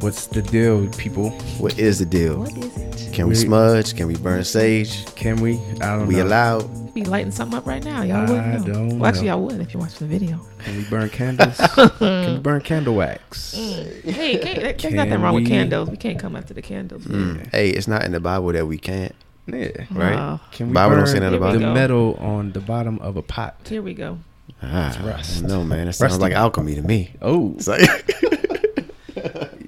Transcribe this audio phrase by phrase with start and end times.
[0.00, 1.30] What's the deal, people?
[1.58, 2.38] What is the deal?
[2.40, 3.12] What is it?
[3.12, 3.96] Can we We- smudge?
[3.96, 5.04] Can we burn sage?
[5.16, 5.58] Can we?
[5.80, 6.24] I don't We know.
[6.24, 6.94] allowed?
[6.94, 8.02] Be lighting something up right now.
[8.02, 8.72] Y'all I wouldn't know.
[8.74, 9.32] don't well, actually, know.
[9.36, 10.40] y'all would if you watched the video.
[10.64, 11.56] Can we burn candles?
[11.98, 13.54] Can we burn candle wax?
[13.54, 15.90] Hey, can't, there's Can nothing wrong with candles.
[15.90, 17.04] We can't come after the candles.
[17.04, 17.50] Mm.
[17.50, 19.14] Hey, it's not in the Bible that we can't.
[19.46, 19.68] Yeah.
[19.90, 20.38] right?
[20.52, 23.22] Can we Bible don't burn say nothing about the metal on the bottom of a
[23.22, 23.56] pot?
[23.68, 24.18] here we go.
[24.62, 25.42] Ah, rust.
[25.44, 25.86] No, man.
[25.86, 26.22] That sounds Rusty.
[26.22, 27.10] like alchemy to me.
[27.22, 27.80] Oh, It's like,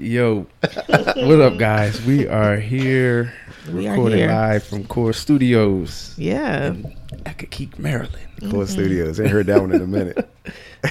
[0.00, 0.46] yo.
[0.60, 2.00] what up, guys?
[2.04, 3.32] We are here
[3.70, 4.28] We are recording here.
[4.28, 6.68] live from Core Studios Yeah.
[6.68, 8.16] in Accokeek, Maryland.
[8.50, 9.20] Core Studios.
[9.20, 10.28] Ain't heard that one in a minute.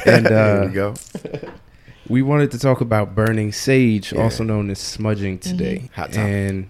[0.05, 0.93] And, there uh, we go.
[2.07, 4.21] We wanted to talk about burning sage, Yeah.
[4.21, 5.89] also known as smudging, today.
[5.95, 6.19] Hot topic.
[6.19, 6.69] And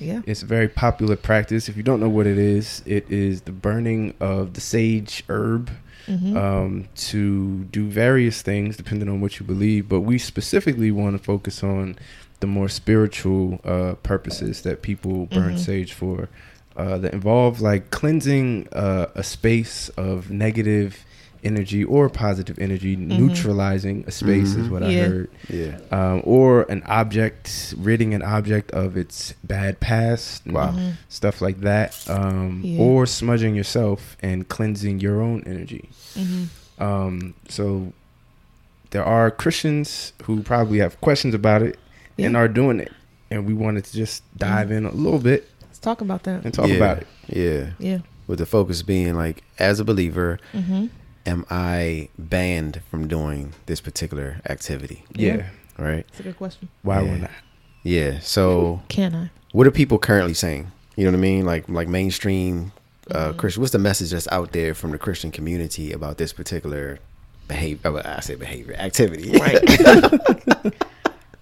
[0.00, 0.22] Yeah.
[0.26, 1.68] It's a very popular practice.
[1.68, 5.70] If you don't know what it is, it is the burning of the sage herb
[6.08, 6.36] Mm-hmm.
[6.36, 9.88] um, to do various things depending on what you believe.
[9.88, 11.96] But we specifically want to focus on
[12.40, 15.58] the more spiritual uh, purposes that people burn Mhm.
[15.58, 16.28] sage for
[16.76, 21.04] uh, that involve like cleansing uh, a space of negative
[21.44, 24.70] energy or positive energy, neutralizing a space is Mhm.
[24.70, 24.90] what Mm-hmm.
[24.92, 25.04] Yeah.
[25.04, 25.78] I heard Yeah.
[26.12, 30.72] um, or an object, ridding an object of its bad past, and Wow.
[30.72, 30.92] Mhm.
[31.08, 32.80] stuff like that, um, Yeah.
[32.80, 35.88] or smudging yourself and cleansing your own energy.
[36.16, 36.46] Mhm.
[36.78, 37.92] Um, so
[38.90, 41.78] there are Christians who probably have questions about it
[42.18, 42.92] and are doing it,
[43.30, 46.44] and we wanted to just dive in a little bit Let's talk about that.
[46.44, 46.74] and talk yeah.
[46.74, 47.06] about it.
[47.28, 47.66] Yeah.
[47.78, 47.98] Yeah.
[48.26, 50.86] With the focus being like, as a believer, Mm-hmm.
[51.26, 55.04] Am I banned from doing this particular activity?
[55.14, 55.46] Yeah, Yeah.
[55.78, 56.06] Right?
[56.08, 56.68] That's a good question.
[56.82, 57.10] why Yeah.
[57.10, 57.30] would not?
[57.82, 58.18] Yeah.
[58.20, 59.30] So Can I?
[59.52, 60.70] what are people currently saying?
[60.96, 61.46] You know what I mean?
[61.46, 62.72] Like like mainstream
[63.10, 63.36] uh Mhm.
[63.38, 66.98] Christian what's the message that's out there from the Christian community about this particular
[67.48, 69.30] behavior uh, I say behavior activity.
[69.38, 69.60] Right.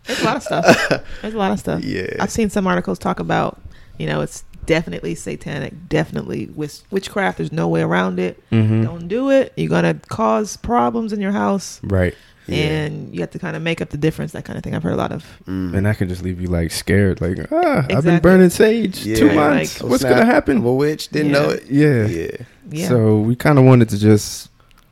[0.05, 1.03] There's a lot of stuff.
[1.23, 1.85] There's a lot of stuff.
[1.85, 2.17] Yeah.
[2.21, 3.61] I've seen some articles talk about,
[3.99, 7.39] you know, it's definitely satanic, definitely witch- witchcraft.
[7.39, 8.41] There's no way around it.
[8.53, 8.85] Mm-hmm.
[8.85, 9.53] Don't do it.
[9.57, 12.15] You're gonna cause problems in your house, Right,
[12.47, 12.57] Yeah.
[12.85, 14.33] and you have to kind of make up the difference.
[14.33, 14.75] That kind of thing.
[14.77, 15.25] I've heard a lot of.
[15.49, 15.75] Mm.
[15.75, 19.17] and that can just leave you like scared, like ah, I've been burning sage Yeah.
[19.17, 19.83] two Like, months.
[19.83, 20.59] oh, What's gonna happen?
[20.59, 21.39] I'm a witch, didn't Yeah.
[21.41, 21.65] know it.
[21.71, 22.07] Yeah.
[22.07, 22.31] Yeah.
[22.71, 22.89] Yeah.
[22.89, 24.51] So we kind of wanted to just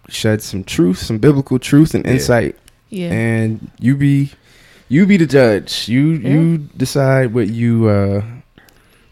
[0.09, 2.12] shed some truth, some biblical truth and Yeah.
[2.12, 2.56] insight,
[2.88, 3.10] yeah.
[3.12, 4.32] and you be
[4.88, 5.88] you be the judge.
[5.88, 6.31] You Yeah.
[6.31, 8.22] you decide what you uh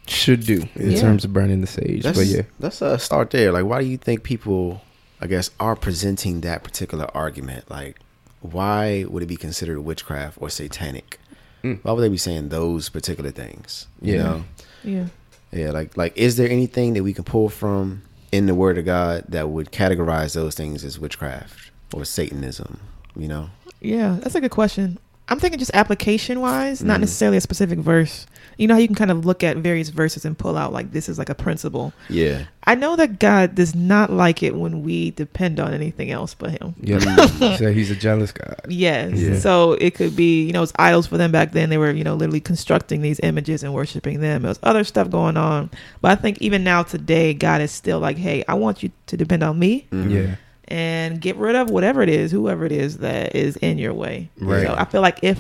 [0.07, 1.01] should do in Yeah.
[1.01, 2.05] terms of burning the sage.
[2.05, 3.53] Let's, but yeah, let's uh, start there.
[3.53, 4.83] Like why do you think people
[5.21, 7.71] I guess are presenting that particular argument?
[7.71, 7.99] Like
[8.41, 11.19] why would it be considered witchcraft or satanic?
[11.63, 11.81] Mm.
[11.83, 13.87] Why would they be saying those particular things?
[14.03, 14.23] You Yeah.
[14.23, 14.45] know?
[14.85, 15.07] yeah.
[15.53, 18.85] Yeah, like like is there anything that we can pull from in the word of
[18.85, 22.81] God that would categorize those things as witchcraft or satanism,
[23.17, 23.51] you know?
[23.81, 24.99] Yeah, that's a good question.
[25.29, 27.01] I'm thinking just application wise, not Mhm.
[27.03, 28.27] necessarily a specific verse.
[28.59, 30.93] You know how you can kind of look at various verses and pull out like
[30.93, 31.93] this is like a principle.
[32.09, 32.43] Yeah.
[32.65, 36.51] I know that God does not like it when we depend on anything else but
[36.53, 36.75] Him.
[36.81, 36.99] yeah.
[37.57, 38.55] so he's a jealous God.
[38.69, 39.15] Yes.
[39.15, 39.39] Yeah.
[39.39, 41.69] So it could be, you know, it's idols for them back then.
[41.71, 44.43] They were, you know, literally constructing these images and worshiping them.
[44.43, 45.71] There was other stuff going on.
[46.01, 49.17] But I think even now today, God is still like, hey, I want you to
[49.17, 50.11] depend on me Mhm.
[50.13, 50.35] Yeah,
[50.69, 54.31] and get rid of whatever it is, whoever it is that is in your way.
[54.39, 54.67] Right.
[54.67, 55.39] So I feel like if,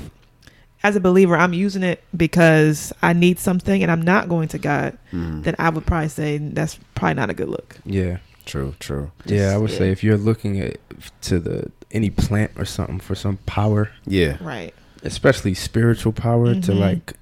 [0.83, 4.59] as a believer, I'm using it because I need something and I'm not going to
[4.59, 5.43] God, Mhm.
[5.45, 7.77] then I would probably say that's probably not a good look.
[7.87, 9.11] yeah, True, true.
[9.25, 9.55] yeah.
[9.55, 9.79] I would yeah.
[9.79, 10.77] say if you're looking at
[11.23, 14.37] to the any plant or something for some power, Yeah.
[14.43, 14.75] Right.
[15.03, 16.79] especially spiritual power, to Mhm.
[16.79, 17.13] like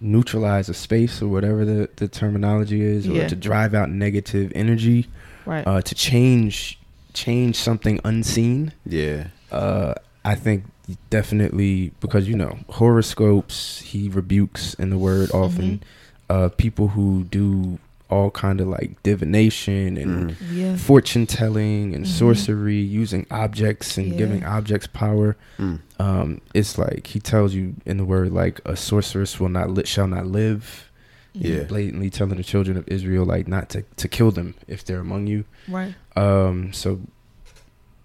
[0.00, 3.28] neutralize a space or whatever the, the terminology is, or Yeah.
[3.28, 5.08] to drive out negative energy,
[5.44, 5.66] Right.
[5.66, 6.78] uh, to change
[7.14, 8.72] change something unseen.
[8.86, 9.28] Yeah.
[9.50, 10.64] Uh, I think
[11.08, 15.82] definitely because you know horoscopes he rebukes in the word often.
[16.28, 17.78] Uh, people who do
[18.08, 20.36] all kind of like divination and Mhm.
[20.52, 20.76] Yeah.
[20.76, 22.08] fortune telling and Mhm.
[22.08, 24.16] sorcery using objects and Yeah.
[24.18, 25.78] giving objects power Mm.
[26.00, 29.86] um it's like he tells you in the word like a sorceress will not lit
[29.86, 30.90] shall not live
[31.34, 31.62] Yeah.
[31.62, 35.28] blatantly telling the children of israel like not to, to kill them if they're among
[35.28, 35.94] you Right.
[36.20, 36.88] Um so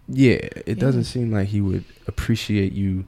[0.07, 0.73] yeah it Yeah.
[0.85, 3.05] doesn't seem like he would appreciate you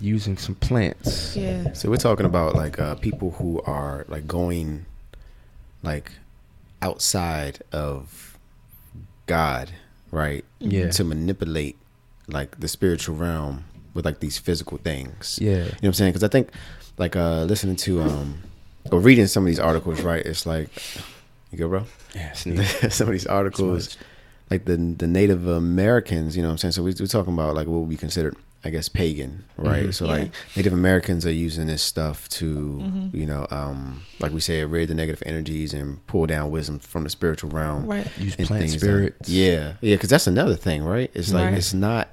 [0.00, 1.36] using some plants.
[1.36, 1.72] Yeah.
[1.72, 4.86] So we're talking about like uh, people who are like going
[5.82, 6.10] like
[6.82, 8.36] outside of
[9.26, 9.70] God,
[10.10, 10.44] right?
[10.58, 10.90] Yeah.
[10.90, 11.76] To manipulate
[12.26, 13.64] like the spiritual realm
[13.94, 15.38] with like these physical things.
[15.40, 15.50] Yeah.
[15.50, 16.12] You know what I'm saying?
[16.12, 16.50] Because I think
[16.98, 18.42] like uh listening to um
[18.90, 20.24] or reading some of these articles, right?
[20.26, 20.68] It's like
[21.58, 21.84] you go, bro.
[22.14, 22.32] Yeah.
[22.90, 24.04] some of these articles, Smudged.
[24.50, 26.72] like the the Native Americans, you know what I'm saying?
[26.72, 29.86] So we, we're talking about like what would be considered, I guess, pagan, right?
[29.86, 29.94] Mhm.
[29.94, 30.10] So Yeah.
[30.12, 33.14] like Native Americans are using this stuff to, Mhm.
[33.14, 37.04] you know, um, like we say, rid the negative energies and pull down wisdom from
[37.04, 37.86] the spiritual realm.
[37.86, 38.06] Right.
[38.18, 39.28] Use and plant things like- spirits.
[39.28, 41.10] yeah, yeah, because that's another thing, right?
[41.14, 41.54] It's like Right.
[41.58, 42.08] it's not,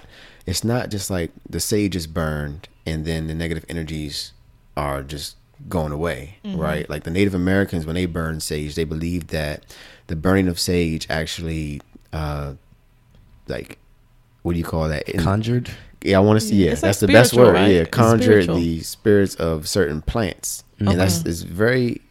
[0.46, 4.32] it's not just like the sage is burned and then the negative energies
[4.76, 5.36] are just
[5.70, 6.60] going away, Mm-hmm.
[6.60, 6.90] right?
[6.90, 9.64] Like the Native Americans, when they burn sage, they believed that
[10.08, 11.82] the burning of sage actually,
[12.14, 12.54] uh,
[13.48, 13.78] like,
[14.44, 15.08] what do you call that?
[15.10, 15.70] In- Conjured.
[16.04, 16.56] yeah, I want to see.
[16.56, 17.54] Yeah, Yeah, it's like that's the best word.
[17.54, 17.68] right?
[17.72, 21.30] Yeah, It's conjured the spirits of certain plants, and that's Okay.
[21.30, 22.02] it's very,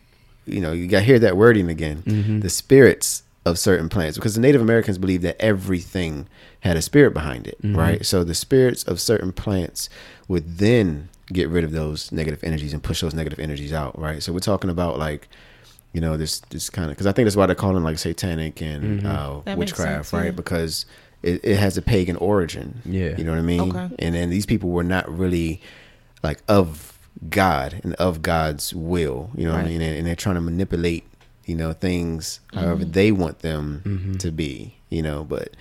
[0.47, 2.03] you know, you got to hear that wording again.
[2.07, 2.43] Mhm.
[2.43, 6.29] The spirits of certain plants, because the Native Americans believed that everything
[6.61, 7.77] had a spirit behind it, Mhm.
[7.77, 8.05] right?
[8.07, 9.89] So the spirits of certain plants
[10.29, 14.23] would then get rid of those negative energies and push those negative energies out, right?
[14.23, 15.29] So we're talking about like.
[15.93, 18.63] You know this this kind of because I think that's why they're calling like satanic
[18.63, 19.43] and Mhm.
[19.45, 20.27] uh, witchcraft, sense, right?
[20.27, 20.31] yeah.
[20.31, 20.87] Because
[21.25, 22.81] it, it has a pagan origin.
[22.85, 23.17] Yeah.
[23.19, 23.61] You know what I mean?
[23.75, 23.89] Okay.
[23.99, 25.61] And then these people were not really
[26.23, 26.97] like of
[27.29, 29.31] God and of God's will.
[29.35, 29.69] You know what I Right.
[29.71, 29.81] mean?
[29.81, 31.03] And, and they're trying to manipulate,
[31.45, 34.19] you know, things however they want them Mhm.
[34.21, 34.77] to be.
[34.91, 35.57] You know, but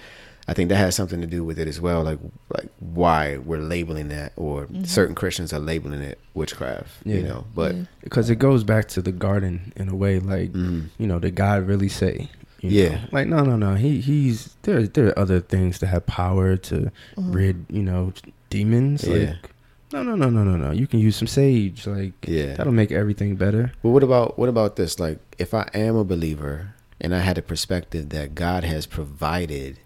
[0.50, 2.20] I think that has something to do with it as well, like
[2.56, 6.90] like why we're labeling that, or certain Christians are labeling it witchcraft.
[7.06, 7.84] You know, but Yeah.
[8.04, 11.36] because it goes back to the garden in a way like mm, you know did
[11.36, 12.30] god really say
[12.62, 12.90] you Yeah.
[12.96, 13.02] know?
[13.12, 16.92] like no no no he he's there there are other things that have power to
[17.18, 17.34] Mhm.
[17.36, 18.12] rid you know
[18.50, 19.14] demons Yeah.
[19.14, 19.52] like
[19.94, 22.56] no no no no no no you can use some sage like yeah.
[22.56, 25.00] that'll make everything better But what about what about this?
[25.00, 29.80] Like, if I am a believer and I had a perspective that God has provided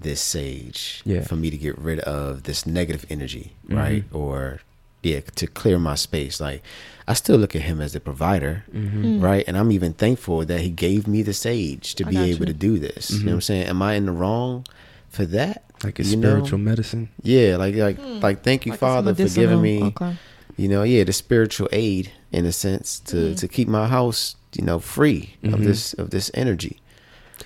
[0.00, 1.22] this sage Yeah.
[1.22, 3.76] for me to get rid of this negative energy, Mhm.
[3.76, 4.04] right?
[4.12, 4.60] Or
[5.02, 6.40] yeah, to clear my space.
[6.40, 6.62] Like,
[7.06, 9.04] I still look at Him as the provider, mm-hmm.
[9.04, 9.22] Mm.
[9.22, 9.44] right?
[9.46, 12.46] And I'm even thankful that He gave me the sage to I be able you.
[12.46, 13.10] to do this.
[13.10, 13.66] You know what I'm saying?
[13.68, 14.64] Am I in the wrong
[15.08, 15.64] for that?
[15.84, 16.30] like it's You know?
[16.30, 18.18] spiritual medicine Yeah, like like Hmm.
[18.18, 20.16] like thank you, Like Father, for giving me Okay.
[20.56, 23.36] you know, yeah, the spiritual aid in a sense to Mhm.
[23.36, 25.64] to keep my house, you know, free of Mhm.
[25.64, 26.80] this of this energy.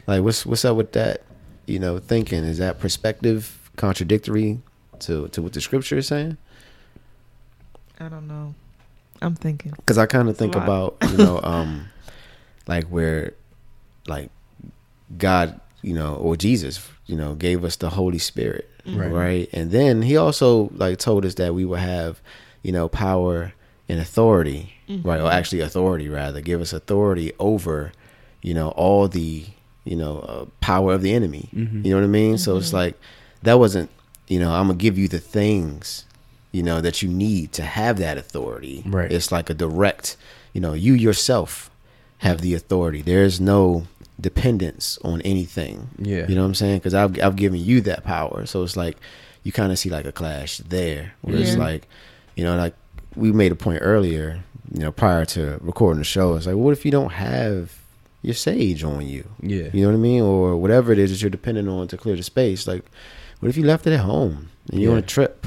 [0.06, 1.20] Like, what's what's up with that?
[1.66, 4.60] You know, thinking is that perspective contradictory
[5.00, 6.36] to to what the scripture is saying?
[8.00, 8.54] I don't know.
[9.20, 9.72] I'm thinking.
[9.76, 11.88] Because I kind of think about you know, um,
[12.66, 13.34] like where,
[14.08, 14.30] like,
[15.16, 19.10] God, you know, or Jesus, you know, gave us the Holy Spirit, Right.
[19.12, 19.48] right?
[19.52, 22.20] And then He also like told us that we will have,
[22.62, 23.52] you know, power
[23.88, 25.20] and authority, right?
[25.20, 27.92] Or actually authority rather, give us authority over,
[28.42, 29.46] you know, all the,
[29.84, 31.48] you know, uh, power of the enemy.
[31.54, 31.84] Mhm.
[31.84, 32.38] You know what I mean?
[32.38, 32.98] So it's like
[33.42, 33.90] that wasn't,
[34.28, 36.04] you know, I'm gonna give you the things,
[36.52, 38.82] you know, that you need to have that authority.
[38.86, 39.10] Right.
[39.10, 40.16] It's like a direct,
[40.52, 41.70] you know, you yourself
[42.18, 43.02] have the authority.
[43.02, 43.86] There's no
[44.20, 45.88] dependence on anything.
[45.98, 46.26] Yeah.
[46.28, 46.78] You know what I'm saying?
[46.78, 48.46] Because I've I've given you that power.
[48.46, 48.96] So it's like
[49.42, 51.88] you kind of see like a clash there, where it's like,
[52.36, 52.74] you know, like
[53.16, 56.36] we made a point earlier, you know, prior to recording the show.
[56.36, 57.81] It's like, what if you don't have
[58.22, 59.24] your sage on you?
[59.40, 60.22] yeah You know what I mean?
[60.22, 62.66] Or whatever it is that you're depending on to clear the space.
[62.66, 62.84] Like,
[63.40, 65.46] what if you left it at home and you're on a trip?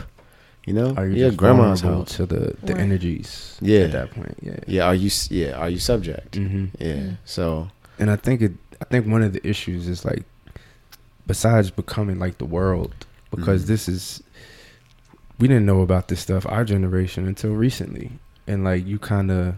[0.68, 2.16] You know, are you your just grandma's vulnerable house.
[2.18, 2.82] to the the Right.
[2.82, 3.82] energies Yeah.
[3.82, 5.10] at that point yeah Yeah, are you?
[5.30, 6.32] Yeah, are you subject?
[6.38, 6.66] mm-hmm.
[6.80, 6.94] Yeah.
[6.96, 7.18] Mm.
[7.24, 8.54] So and I think it.
[8.82, 10.24] I think one of the issues is like,
[11.28, 12.94] besides becoming like the world,
[13.32, 13.68] because Mhm.
[13.68, 14.22] this is,
[15.40, 18.12] we didn't know about this stuff our generation until recently,
[18.48, 19.56] and like you kind of,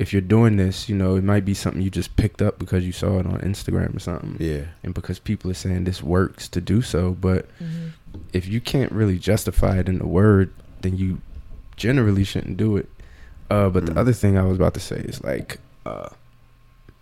[0.00, 2.84] if you're doing this, you know, it might be something you just picked up because
[2.86, 6.48] you saw it on Instagram or something, yeah, and because people are saying this works
[6.48, 7.90] to do so, but Mhm.
[8.32, 11.20] if you can't really justify it in the word, then you
[11.76, 12.88] generally shouldn't do it.
[13.50, 13.98] Uh, but the Mm.
[13.98, 16.08] other thing I was about to say is like, uh,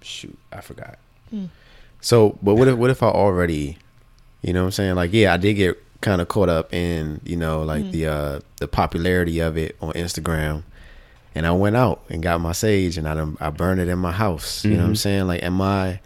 [0.03, 0.99] shoot, I forgot.
[2.01, 3.77] So, but what if what if I already,
[4.43, 7.21] you know, what I'm saying like, yeah, I did get kind of caught up in,
[7.25, 7.91] you know, like Mm.
[7.93, 10.63] the uh the popularity of it on Instagram,
[11.35, 13.99] and I went out and got my sage and I done, I burned it in
[13.99, 14.65] my house.
[14.65, 14.99] You know what I'm Mhm.
[14.99, 15.27] saying?
[15.27, 16.01] Like, am I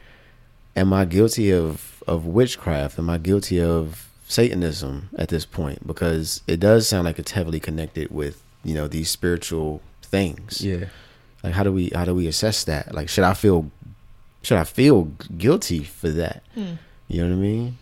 [0.76, 2.98] am I guilty of of witchcraft?
[2.98, 5.86] Am I guilty of Satanism at this point?
[5.86, 10.60] Because it does sound like it's heavily connected with you know these spiritual things.
[10.62, 10.86] Yeah.
[11.42, 12.94] Like, how do we how do we assess that?
[12.94, 13.70] Like, should I feel
[14.42, 15.04] should I feel
[15.38, 16.42] guilty for that?
[16.54, 16.74] Hmm.
[17.08, 17.78] You know what I mean?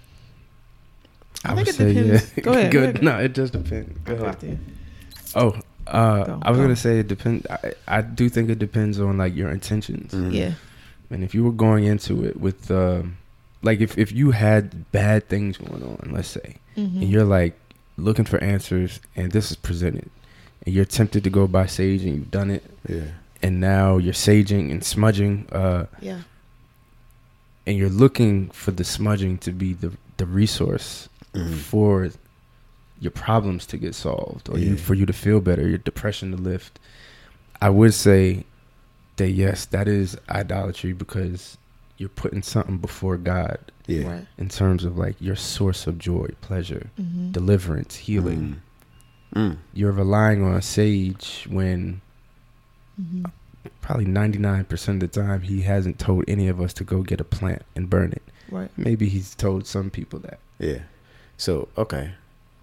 [1.45, 2.33] I I, think would it say depends.
[2.37, 2.43] yeah.
[2.43, 2.89] Go ahead, go Good.
[2.91, 3.03] ahead.
[3.03, 3.99] No, it just depends.
[4.05, 4.59] Go Go ahead.
[5.35, 5.55] Oh,
[5.91, 6.65] uh, Go, I was go.
[6.65, 7.47] gonna say it depends.
[7.51, 10.33] I, I do think it depends on like your intentions, Mhm.
[10.33, 10.53] Yeah.
[11.11, 13.17] and if you were going into it with, um,
[13.63, 17.03] like, if if you had bad things going on, let's say, Mhm.
[17.03, 17.55] and you're like
[17.97, 20.09] looking for answers, and this is presented,
[20.65, 23.09] and you're tempted to go by sage, and you've done it, Yeah.
[23.43, 26.21] and now you're saging and smudging, uh, yeah.
[27.67, 31.55] and you're looking for the smudging to be the the resource Mhm.
[31.55, 32.11] for
[33.01, 36.37] your problems to get solved or you for you to feel better, your depression to
[36.37, 36.79] lift.
[37.61, 38.45] I would say
[39.17, 41.59] that yes, that is idolatry because
[41.97, 44.07] you're putting something before God Yeah.
[44.09, 44.27] Right.
[44.39, 47.33] in terms of like your source of joy, pleasure, Mm-hmm.
[47.33, 48.63] deliverance, healing.
[49.35, 49.59] Mm.
[49.75, 52.01] You're relying on a sage when
[53.01, 53.25] Mm-hmm.
[53.81, 57.25] probably 99% of the time he hasn't told any of us to go get a
[57.25, 58.23] plant and burn it.
[58.51, 58.71] Right.
[58.77, 60.39] Maybe he's told some people that.
[60.59, 60.81] Yeah.
[61.39, 62.13] So okay.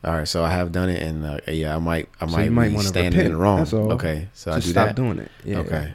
[0.07, 0.27] All right.
[0.27, 2.75] So I have done it, and uh, yeah, I might, I So might, might be
[2.75, 3.57] wanna standing in the wrong.
[3.59, 3.91] that's all.
[3.93, 4.29] Okay.
[4.33, 4.95] So I Just do stop that.
[4.95, 5.31] doing it.
[5.43, 5.57] Yeah.
[5.59, 5.93] Okay.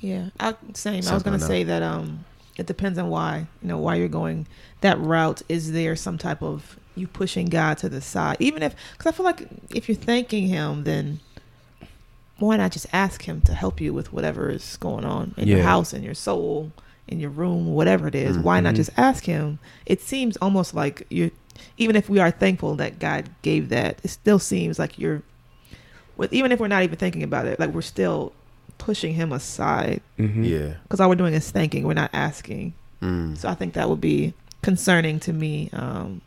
[0.00, 1.06] Yeah, I, same.
[1.08, 1.46] I was gonna enough.
[1.48, 2.24] say that um,
[2.56, 4.46] it depends on why you know why you're going
[4.80, 5.42] that route.
[5.48, 9.16] Is there some type of you pushing God to the side, even if because I
[9.16, 11.20] feel like if you're thanking Him, then
[12.38, 15.62] why not just ask Him to help you with whatever is going on in your
[15.62, 16.72] house, in your soul,
[17.08, 18.36] in your room, whatever it is?
[18.38, 18.76] Why not Mhm.
[18.76, 19.58] just ask Him?
[19.86, 21.30] It seems almost like you're,
[21.78, 25.22] even if we are thankful that God gave that, it still seems like you're,
[26.16, 28.32] with even if we're not even thinking about it, like we're still
[28.78, 30.44] pushing Him aside Mm-hmm.
[30.44, 30.74] Yeah.
[30.82, 33.36] because all we're doing is thanking we're not asking Mm.
[33.36, 34.32] so i think that would be
[34.62, 36.22] concerning to me um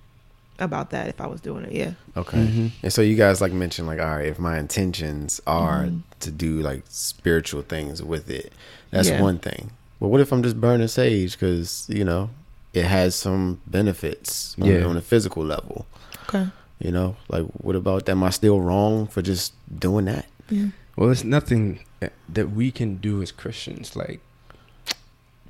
[0.59, 2.37] about that if i was doing it yeah Okay.
[2.37, 2.67] Mm-hmm.
[2.83, 6.01] And so you guys like mentioned like, all right, if my intentions are Mhm.
[6.19, 8.51] to do like spiritual things with it,
[8.91, 9.21] that's Yeah.
[9.21, 9.71] one thing.
[10.01, 12.29] But what if I'm just burning sage because you know
[12.73, 14.83] it has some benefits on, Yeah.
[14.85, 15.85] on a physical level?
[16.27, 16.47] okay
[16.79, 18.13] You know, like what about that?
[18.13, 20.25] Am I still wrong for just doing that?
[20.49, 23.95] yeah Well, it's nothing that- that we can do as Christians.
[23.95, 24.19] Like,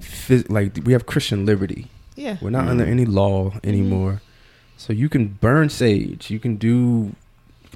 [0.02, 1.88] phys- like we have Christian liberty.
[2.16, 2.70] yeah We're not Mhm.
[2.72, 4.22] under any law anymore,
[4.78, 6.30] so you can burn sage.
[6.30, 7.14] You can do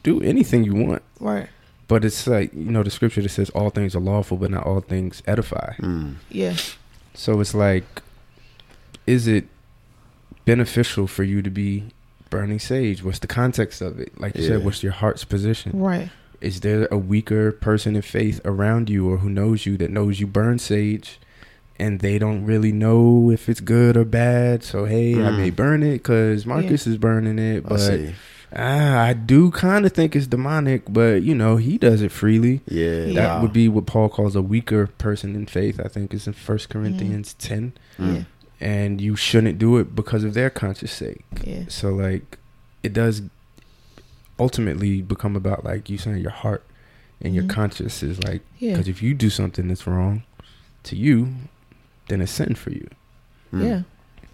[0.03, 1.01] do anything you want.
[1.19, 1.47] right
[1.87, 4.65] But it's like you know the scripture that says all things are lawful, but not
[4.65, 5.73] all things edify.
[5.79, 6.15] Mm.
[6.29, 6.55] yeah
[7.13, 7.85] So it's like,
[9.07, 9.45] is it
[10.45, 11.85] beneficial for you to be
[12.29, 13.03] burning sage?
[13.03, 14.19] What's the context of it?
[14.19, 14.49] Like you Yeah.
[14.49, 15.71] said, what's your heart's position?
[15.79, 16.09] right
[16.41, 20.19] Is there a weaker person in faith around you or who knows you that knows
[20.19, 21.17] you burn sage
[21.79, 24.61] and they don't really know if it's good or bad?
[24.63, 25.37] So, hey, I Mm.
[25.37, 28.13] may burn it because Marcus is burning it, but see.
[28.53, 32.59] ah, I do kind of think it's demonic, but you know, he does it freely.
[32.67, 33.05] Yeah.
[33.05, 33.13] Yeah.
[33.13, 33.41] That wow.
[33.43, 35.79] would be what Paul calls a weaker person in faith.
[35.79, 37.71] I think it's in First Corinthians 10.
[37.97, 38.25] Mm.
[38.63, 41.23] Yeah And you shouldn't do it because of their conscious sake.
[41.43, 42.37] yeah So like
[42.83, 43.21] it does
[44.39, 46.63] ultimately become about like you saying your heart
[47.21, 47.49] and your Mhm.
[47.49, 50.23] conscience is like yeah because if you do something that's wrong
[50.83, 51.29] to you,
[52.09, 52.87] then it's sin for you.
[53.53, 53.63] Mm.
[53.67, 53.81] yeah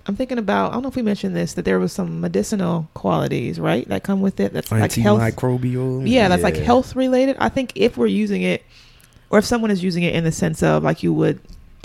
[0.08, 2.88] i'm thinking about i don't know if we mentioned this that there was some medicinal
[2.94, 6.08] qualities right that come with it that's like health Antimicrobial.
[6.10, 8.64] yeah that's like health related i think if we're using it
[9.30, 11.40] or if someone is using it in the sense of like you would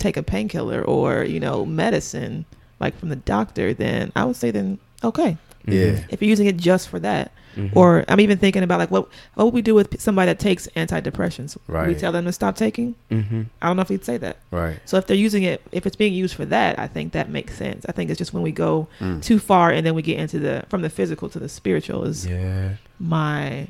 [0.05, 2.45] take a painkiller or you know medicine
[2.83, 4.67] like from the doctor then i would say then
[5.03, 5.31] okay.
[5.67, 6.03] Yeah.
[6.13, 7.71] if you're using it just for that Mhm.
[7.79, 9.03] or i'm even thinking about like what
[9.35, 11.87] what would we do with somebody that takes antidepressants Right.
[11.87, 13.45] we tell them to stop taking Mhm.
[13.61, 14.77] i don't know if we'd say that Right.
[14.89, 17.53] so if they're using it if it's being used for that i think that makes
[17.57, 19.21] sense i think it's just when we go Mm.
[19.29, 22.27] too far and then we get into the from the physical to the spiritual is
[22.27, 22.71] Yeah.
[22.99, 23.67] my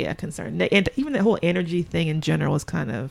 [0.00, 3.04] yeah concern and even the whole energy thing in general is kind of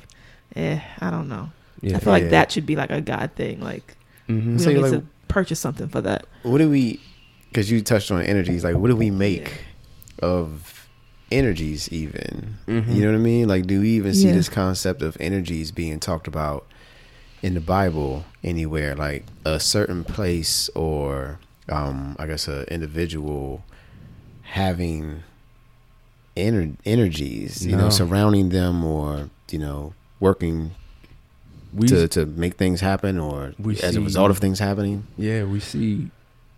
[0.56, 1.50] eh i don't know
[1.82, 1.98] Yeah.
[1.98, 2.30] i feel like Yeah.
[2.30, 3.96] that should be like a god thing like
[4.30, 4.54] Mhm.
[4.54, 7.00] we So don't need like- to purchase something for that What do we?
[7.50, 8.64] Because you touched on energies.
[8.64, 9.66] Like, what do we make
[10.22, 10.88] of
[11.32, 11.88] energies?
[11.92, 12.96] Even Mhm.
[12.96, 13.48] you know what I mean?
[13.48, 14.34] Like, do we even see Yeah.
[14.34, 16.66] this concept of energies being talked about
[17.42, 18.96] in the Bible anywhere?
[18.96, 23.64] Like a certain place, or um, I guess a individual
[24.44, 25.24] having
[26.38, 30.72] ener- energies, you know, surrounding them, or you know, working
[31.74, 35.06] we to to make things happen, or we as a result of things happening.
[35.18, 36.10] Yeah, we see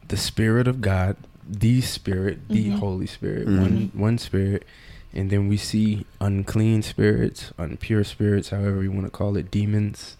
[0.07, 1.15] the Spirit of God,
[1.47, 2.79] the Spirit, the Mhm.
[2.79, 3.59] Holy Spirit, Mhm.
[3.59, 4.65] one one Spirit,
[5.13, 10.17] and then we see unclean spirits, impure spirits, however you want to call it, demons.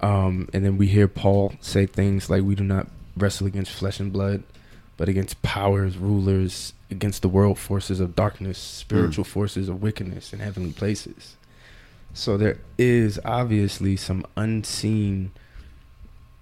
[0.00, 3.98] Um, and then we hear Paul say things like, "We do not wrestle against flesh
[3.98, 4.42] and blood,
[4.96, 10.38] but against powers, rulers, against the world forces of darkness, spiritual forces of wickedness in
[10.40, 11.36] heavenly places."
[12.16, 15.32] So there is obviously some unseen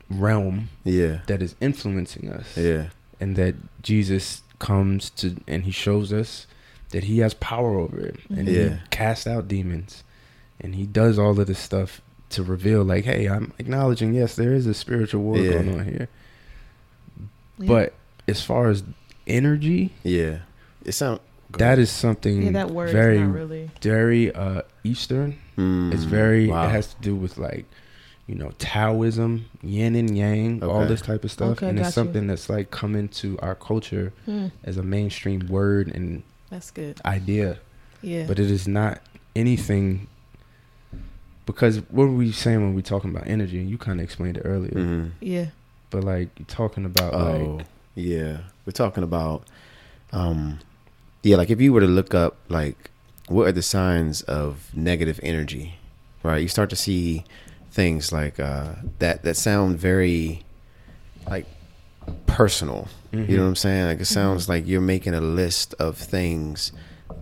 [0.09, 2.89] realm Yeah, that is influencing us yeah,
[3.21, 6.47] and that Jesus comes to and he shows us
[6.91, 8.69] that he has power over it and Yeah.
[8.69, 10.05] he casts out demons
[10.61, 12.01] and he does all of this stuff
[12.31, 15.53] to reveal like hey i'm acknowledging yes there is a spiritual war Yeah.
[15.55, 16.09] going on here
[17.59, 17.67] Yeah.
[17.67, 17.95] but
[18.29, 18.85] as far as
[19.27, 20.39] energy Yeah.
[20.85, 21.21] It sound
[21.59, 23.71] that is something yeah, that word very not really.
[23.83, 26.67] very uh eastern Mm, it's very wow.
[26.67, 27.65] it has to do with like
[28.27, 31.89] you know taoism yin and yang all this type of stuff Okay, and it's got
[31.91, 31.93] you.
[32.07, 37.01] something that's like come into our culture Hmm, as a mainstream word and that's good.
[37.05, 37.59] idea
[38.03, 38.25] Yeah.
[38.27, 39.01] but it is not
[39.37, 40.07] anything
[41.47, 44.43] because what were we saying when we talking about energy you kind of explained it
[44.45, 45.11] earlier Mhm.
[45.21, 45.47] yeah.
[45.91, 48.39] but like you're talking about Oh, like yeah.
[48.67, 49.45] We're talking about,
[50.13, 50.59] um,
[51.23, 52.91] yeah, like if you were to look up, like,
[53.29, 55.77] what are the signs of negative energy,
[56.23, 56.43] right?
[56.43, 57.25] You start to see
[57.71, 60.43] things like uh, that that sound very,
[61.29, 61.47] like,
[62.27, 62.89] personal.
[63.13, 63.31] Mm-hmm.
[63.31, 63.87] You know what I'm saying?
[63.87, 66.73] Like, it sounds like you're making a list of things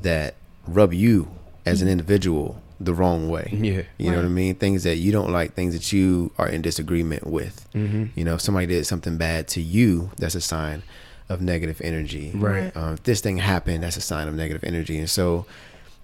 [0.03, 0.35] that
[0.67, 1.29] rub you
[1.65, 3.49] as an individual the wrong way.
[3.53, 4.57] yeah You know what I mean?
[4.57, 7.69] Things that you don't like, things that you are in disagreement with.
[7.75, 8.07] mm-hmm.
[8.17, 10.83] You know, if somebody did something bad to you, that's a sign
[11.29, 12.33] of negative energy.
[12.35, 12.77] Right.
[12.77, 14.99] Um, if this thing happened, that's a sign of negative energy.
[14.99, 15.47] And so,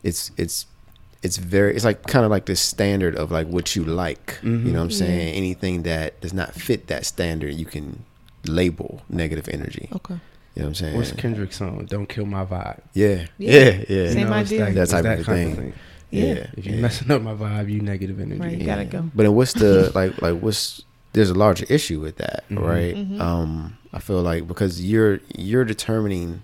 [0.02, 0.66] it's it's
[1.22, 4.38] it's very it's like kind of like this standard of like what you like.
[4.42, 5.34] You know what I'm saying?
[5.34, 8.04] Anything that does not fit that standard, you can
[8.46, 9.88] label negative energy.
[9.92, 10.14] Okay.
[10.54, 10.96] You know what I'm saying?
[10.96, 13.26] what's Kendrick's song don't kill my vibe yeah.
[13.38, 13.52] Yeah.
[13.52, 13.84] Yeah.
[13.88, 14.06] Yeah.
[14.08, 14.64] Same You know, idea.
[14.64, 15.72] that, That type that of kind thing.
[16.10, 16.24] Yeah.
[16.24, 16.46] Yeah.
[16.56, 16.80] if you're yeah.
[16.82, 18.58] messing up my vibe you negative energy Right.
[18.58, 19.02] You gotta go.
[19.14, 22.60] But then what's the like like what's there's a larger issue with that, Mhm.
[22.60, 22.94] right?
[22.96, 23.20] Mhm.
[23.20, 26.42] Um I feel like because you're you're determining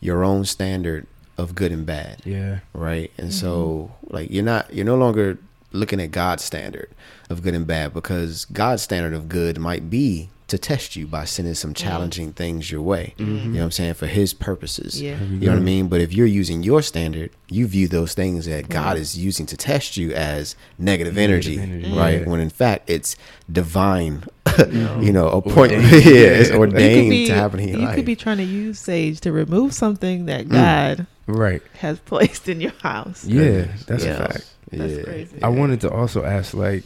[0.00, 1.06] your own standard
[1.38, 3.10] of good and bad, yeah right?
[3.16, 3.40] And mm-hmm.
[3.40, 5.38] so like you're not you're no longer
[5.72, 6.90] looking at God's standard
[7.30, 11.26] of good and bad because God's standard of good might be to test you by
[11.26, 13.14] sending some challenging things your way.
[13.18, 13.36] Mm-hmm.
[13.36, 13.94] You know what I'm saying?
[13.94, 15.00] For his purposes.
[15.00, 15.20] Yeah.
[15.20, 15.88] You know what I mean?
[15.88, 19.58] But if you're using your standard, you view those things that God is using to
[19.58, 22.22] test you as negative, Negative energy, energy, right?
[22.22, 22.28] yeah.
[22.28, 23.14] When in fact it's
[23.52, 24.24] divine,
[24.72, 25.84] you know, appointment.
[25.84, 26.04] Ordained.
[26.06, 26.54] yeah, it's Yeah.
[26.54, 27.94] You could ordained be, to happen in you life.
[27.94, 30.52] could be trying to use sage to remove something that mm.
[30.52, 33.24] God right has placed in your house.
[33.24, 34.10] yeah that's Yeah.
[34.12, 35.02] a fact That's Yeah.
[35.02, 35.42] crazy.
[35.42, 36.84] I wanted to also ask like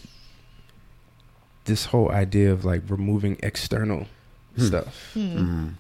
[1.64, 4.07] this whole idea of like removing external
[4.57, 4.62] Hmm.
[4.66, 5.20] stuff, Hmm.
[5.38, 5.70] Mm.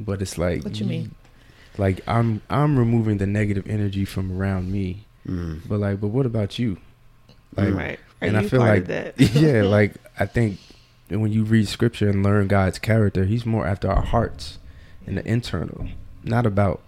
[0.00, 1.14] but it's like What you mean?
[1.78, 5.60] Like I'm I'm removing the negative energy from around me, Mm.
[5.68, 6.78] but like, but what about you?
[7.56, 7.98] Like, right.
[8.20, 9.20] Are and you I feel part like that?
[9.34, 10.58] yeah, like I think
[11.08, 14.58] when you read scripture and learn God's character, He's more after our hearts
[15.06, 15.88] and the internal,
[16.24, 16.82] not about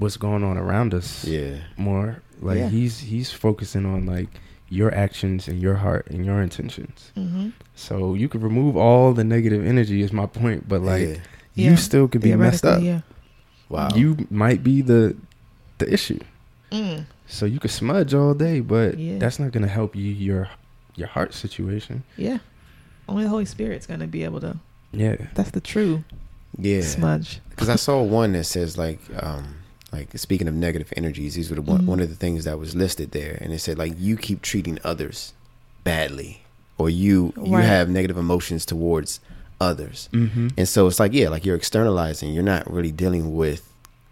[0.00, 1.24] what's going on around us.
[1.24, 1.58] Yeah.
[1.76, 2.68] More like Yeah.
[2.68, 4.28] He's He's focusing on like
[4.68, 7.12] your actions and your heart and your intentions.
[7.14, 11.16] hmm So you could remove all the negative energy is my point, but like Yeah.
[11.54, 11.76] you Yeah.
[11.76, 12.82] still could be messed up.
[12.82, 13.00] Yeah.
[13.68, 13.90] Wow.
[13.94, 15.14] You might be the
[15.78, 16.20] the issue.
[16.72, 17.04] Mm.
[17.26, 19.18] So you could smudge all day, but Yeah.
[19.18, 20.48] that's not gonna help you your
[20.96, 22.02] your heart situation.
[22.16, 22.38] Yeah.
[23.08, 24.56] Only the Holy Spirit's gonna be able to.
[24.92, 25.16] Yeah.
[25.34, 26.04] That's the true
[26.58, 26.82] yeah.
[26.82, 27.40] smudge.
[27.50, 29.56] Because I saw one that says like, um,
[29.92, 31.86] like speaking of negative energies, these were the one, Mhm.
[31.86, 34.78] one of the things that was listed there, and it said like you keep treating
[34.84, 35.32] others
[35.84, 36.42] badly,
[36.78, 39.20] or you you have negative emotions towards
[39.60, 40.48] others, Mm-hmm.
[40.56, 42.32] and so it's like yeah, like you're externalizing.
[42.32, 43.62] You're not really dealing with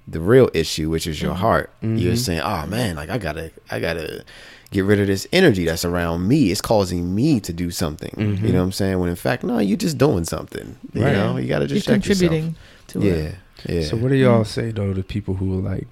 [0.06, 1.38] the real issue, which is your Mhm.
[1.38, 1.70] heart.
[1.82, 2.18] You're Mhm.
[2.18, 4.24] saying, oh man, like I gotta, I gotta
[4.70, 6.50] get rid of this energy that's around me.
[6.50, 8.12] It's causing me to do something.
[8.16, 8.98] You know what I'm saying?
[9.00, 10.76] When in fact, no, you're just doing something.
[10.94, 11.12] You Right.
[11.12, 12.54] know, you gotta You're just check contributing
[12.88, 13.18] to yourself.
[13.18, 13.22] it.
[13.24, 13.30] Yeah,
[13.66, 13.82] yeah.
[13.82, 15.86] So what do y'all say though to people who like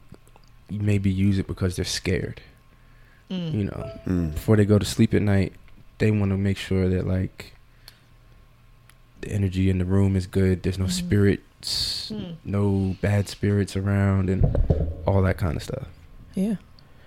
[0.70, 2.40] maybe use it because they're scared?
[3.30, 3.52] Mm.
[3.54, 4.32] You know, Mm.
[4.34, 5.52] before they go to sleep at night,
[5.98, 7.52] they want to make sure that like
[9.22, 10.62] the energy in the room is good.
[10.62, 10.90] There's no Mhm.
[10.90, 12.34] spirits, Mm.
[12.44, 14.44] no bad spirits around, and
[15.06, 15.88] all that kind of stuff.
[16.34, 16.56] Yeah.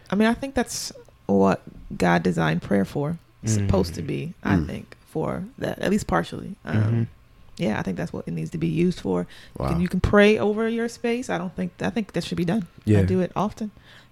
[0.09, 0.91] I mean, I think that's
[1.27, 1.61] what
[1.95, 3.17] God designed prayer for.
[3.43, 4.07] It's supposed to Mhm.
[4.07, 4.65] be, I Mm.
[4.67, 6.55] think, for that, at least partially.
[6.65, 7.07] Um, Mhm.
[7.59, 9.21] Yeah, I think that's what it needs to be used for.
[9.21, 9.69] You, Wow.
[9.69, 11.29] can, you can pray over your space.
[11.29, 12.65] I don't think, I think that should be done.
[12.85, 12.99] Yeah.
[12.99, 13.69] I do it often.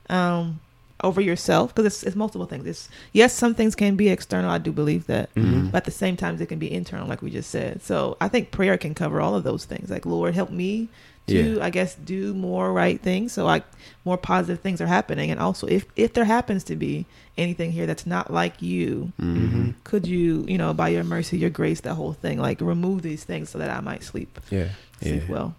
[0.10, 0.60] Um,
[1.04, 2.66] over yourself, because it's, it's multiple things.
[2.66, 4.50] It's, yes, some things can be external.
[4.50, 5.34] I do believe that.
[5.36, 5.72] Mhm.
[5.72, 7.82] But at the same time, it can be internal, like we just said.
[7.84, 9.90] So I think prayer can cover all of those things.
[9.92, 10.90] Like, Lord, help me
[11.28, 11.64] to, Yeah.
[11.64, 13.34] I guess, do more right things.
[13.34, 13.64] So like
[14.06, 15.30] more positive things are happening.
[15.32, 17.06] And also, if if there happens to be
[17.38, 19.76] anything here that's not like you, Mhm.
[19.84, 23.24] could you, you know, by your mercy, your grace, that whole thing, like remove these
[23.24, 24.70] things so that I might sleep, Yeah.
[25.02, 25.32] sleep Yeah.
[25.34, 25.56] well.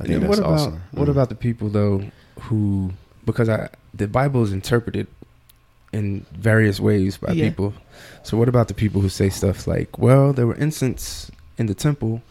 [0.00, 0.80] I think then that's what about awesome.
[0.92, 1.10] what Mm.
[1.12, 2.02] about the people though
[2.42, 2.92] who
[3.26, 5.06] because I the Bible is interpreted
[5.92, 7.48] in various ways by Yeah.
[7.48, 7.74] people.
[8.22, 11.74] So what about the people who say stuff like, "Well, there were incense in the
[11.74, 12.22] temple,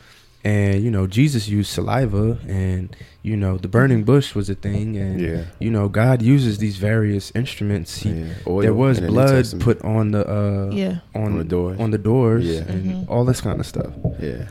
[0.43, 4.95] and you know Jesus used saliva, and you know the burning bush was a thing,
[4.97, 5.43] and Yeah.
[5.59, 8.01] you know God uses these various instruments.
[8.01, 8.33] He, Yeah.
[8.47, 10.99] Oil there was in the New blood put on the uh, Yeah.
[11.15, 11.79] on, On the doors.
[11.79, 12.61] on the doors, Yeah.
[12.71, 13.09] and Mhm.
[13.09, 13.91] all this kind of stuff.
[14.21, 14.45] Yeah.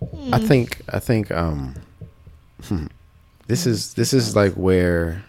[0.00, 0.34] Hmm.
[0.34, 1.74] I think I think um
[2.64, 2.86] hmm,
[3.46, 5.22] this is this is like where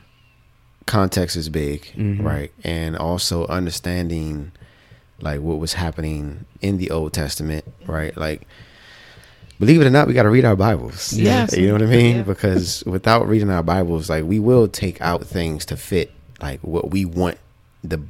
[0.85, 2.23] context is big, Mhm.
[2.23, 2.51] right?
[2.63, 4.51] And also understanding
[5.21, 8.15] like what was happening in the Old Testament, right?
[8.17, 8.47] Like
[9.59, 11.13] believe it or not, we got to read our Bibles.
[11.13, 11.47] Yeah.
[11.53, 12.17] you know what I mean?
[12.17, 12.23] Yeah.
[12.23, 16.89] Because without reading our Bibles, like we will take out things to fit like what
[16.91, 17.37] we want
[17.83, 18.01] the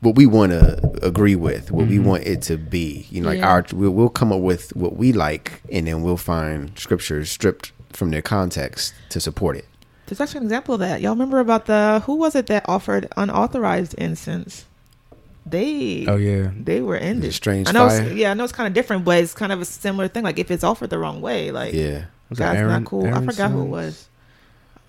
[0.00, 2.04] what we want to agree with, what we Mhm.
[2.04, 3.06] want it to be.
[3.10, 3.48] You know, like Yeah.
[3.48, 7.70] our we'll, we'll come up with what we like, and then we'll find scriptures stripped
[7.92, 9.64] from their context to support it.
[10.06, 11.00] There's actually an example of that.
[11.00, 14.64] Y'all remember about the who was it that offered unauthorized incense?
[15.44, 17.34] They Oh yeah, they were ended.
[17.34, 19.64] Strange I know yeah, I know it's kind of different, but it's kind of a
[19.64, 20.22] similar thing.
[20.24, 23.04] Like if it's offered the wrong way, like Yeah, Was that God's Aaron- not cool.
[23.06, 24.08] I Aaron's forgot who it was,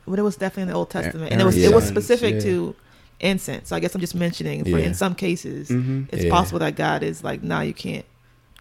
[0.08, 2.42] but it was definitely in the Old Testament, and it was it was specific yeah.
[2.42, 2.76] to
[3.20, 3.70] incense.
[3.70, 4.86] So I guess I'm just mentioning for Yeah.
[4.86, 6.08] in some cases, Mhm.
[6.12, 6.30] it's Yeah.
[6.32, 8.06] possible that God is like, nah, you can't,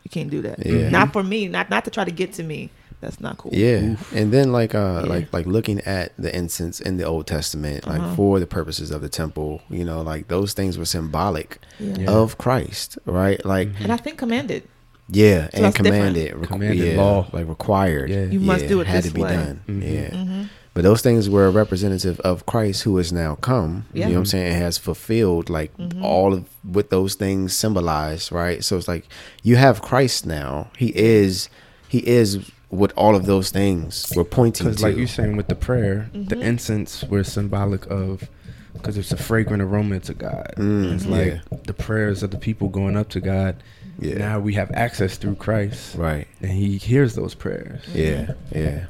[0.05, 0.65] you can't do that.
[0.91, 1.47] Not for me.
[1.49, 2.71] Not not to try to get to me.
[3.03, 3.51] That's not cool.
[3.53, 3.97] yeah.
[4.15, 5.09] And then like uh Yeah.
[5.15, 8.15] like like looking at the incense in the Old Testament, like Uh-huh.
[8.17, 11.95] for the purposes of the temple, you know, like those things were symbolic Yeah.
[12.03, 12.11] Yeah.
[12.11, 13.45] of Christ, right?
[13.45, 13.83] Like Mhm.
[13.85, 14.63] And I think commanded.
[15.11, 17.27] yeah, So and commanded, requ- Commanded yeah, law.
[17.33, 18.09] like required.
[18.11, 18.25] Yeah.
[18.35, 19.37] You must do it had this to be way.
[19.37, 19.61] done.
[19.69, 19.83] Mhm.
[19.95, 20.11] Yeah.
[20.25, 20.43] hmm
[20.75, 23.73] But those things were representative of Christ who who is now come.
[23.93, 24.07] Yeah.
[24.07, 24.53] You know what I'm saying?
[24.53, 26.03] It has fulfilled like Mhm.
[26.03, 28.65] all of what those things symbolize, right?
[28.65, 29.05] So it's like
[29.43, 30.53] you have Christ now.
[30.79, 31.49] He is
[31.95, 32.29] he is
[32.73, 34.87] what all of those things were pointing Because to.
[34.89, 36.43] like you're saying with the prayer, the Mhm.
[36.43, 38.29] incense were symbolic of
[38.73, 40.55] because it's a fragrant aroma to God.
[40.57, 41.59] Mm, it's like yeah.
[41.67, 43.57] the prayers of the people going up to God.
[44.01, 44.17] yeah.
[44.17, 46.27] Now we have access through Christ, right.
[46.41, 47.83] and He hears those prayers.
[47.95, 48.33] Yeah.
[48.51, 48.87] Yeah.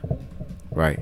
[0.71, 1.01] Right.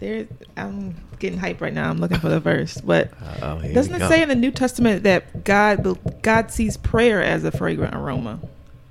[0.00, 1.88] There, I'm getting hype right now.
[1.88, 3.10] I'm looking for the verse, but
[3.42, 4.08] Oh, doesn't it go.
[4.08, 8.40] say in the New Testament that God God sees prayer as a fragrant aroma?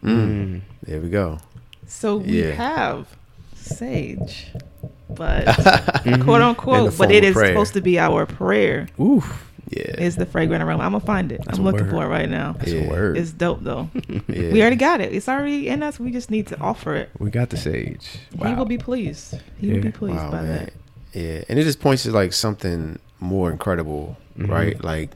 [0.04, 1.40] Mm, there we go.
[1.90, 2.52] So we Yeah.
[2.52, 3.08] have
[3.56, 4.48] sage,
[5.10, 5.46] but
[6.06, 6.24] Mhm.
[6.24, 7.48] quote In the unquote, but it is prayer.
[7.48, 8.88] supposed to be our prayer.
[9.00, 10.02] Oof, Yeah.
[10.02, 10.84] Is the fragrant aroma?
[10.84, 11.42] I'm gonna find it.
[11.46, 11.92] That's I'm looking word.
[11.92, 12.56] for it right now.
[12.58, 12.82] that's Yeah.
[12.86, 13.18] a word.
[13.18, 13.90] It's dope though.
[14.28, 14.52] yeah.
[14.52, 15.14] We already got it.
[15.14, 16.00] It's already in us.
[16.00, 17.10] We just need to offer it.
[17.20, 18.08] we got the sage.
[18.44, 19.36] He will be pleased.
[19.60, 20.48] He will be pleased Wow, by man.
[20.58, 20.74] that.
[21.14, 24.50] Yeah, and it just points to like something more incredible, Mhm.
[24.50, 24.84] right?
[24.84, 25.12] Like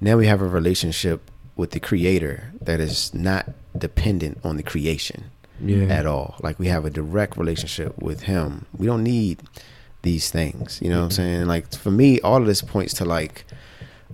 [0.00, 5.24] now we have a relationship with the creator that is not dependent on the creation
[5.62, 5.86] yeah.
[5.86, 6.36] at all.
[6.42, 8.66] Like we have a direct relationship with him.
[8.76, 9.40] We don't need
[10.02, 11.46] these things, you know what I'm saying?
[11.46, 13.44] Like for me all of this points to like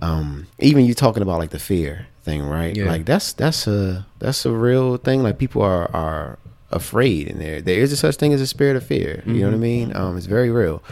[0.01, 2.75] um even you talking about like the fear thing, right?
[2.75, 2.85] Yeah.
[2.85, 6.37] Like that's that's a that's a real thing like people are are
[6.71, 7.61] afraid in there.
[7.61, 9.23] There is a such thing as a spirit of fear.
[9.25, 9.61] You know what I Mhm.
[9.61, 9.95] mean?
[9.95, 10.83] Um it's very real.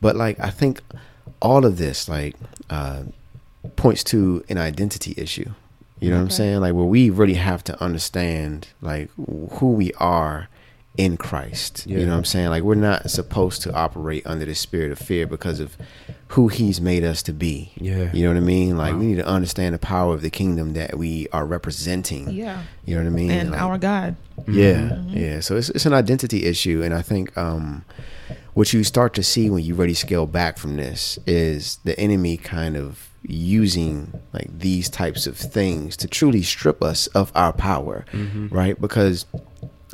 [0.00, 0.80] But like I think
[1.40, 2.34] all of this like
[2.70, 3.02] uh
[3.76, 5.50] points to an identity issue.
[6.00, 6.60] You know what I'm saying?
[6.60, 9.10] Like where we really have to understand like
[9.52, 10.48] who we are
[10.96, 11.86] in Christ.
[11.86, 12.48] You know what I'm saying?
[12.48, 15.76] Like we're not supposed to operate under the spirit of fear because of
[16.28, 17.70] who he's made us to be.
[17.76, 18.10] Yeah.
[18.12, 18.76] You know what I mean?
[18.76, 18.98] Like Wow.
[18.98, 22.30] we need to understand the power of the kingdom that we are representing.
[22.30, 22.62] Yeah.
[22.84, 23.30] You know what I mean?
[23.30, 24.16] And Like- our God.
[24.48, 25.14] yeah, Mhm.
[25.14, 25.40] yeah.
[25.40, 27.84] So it's it's an identity issue, and I think um,
[28.54, 32.36] what you start to see when you really scale back from this is the enemy
[32.36, 38.04] kind of using like these types of things to truly strip us of our power,
[38.12, 38.50] Mhm.
[38.50, 38.80] right?
[38.80, 39.26] Because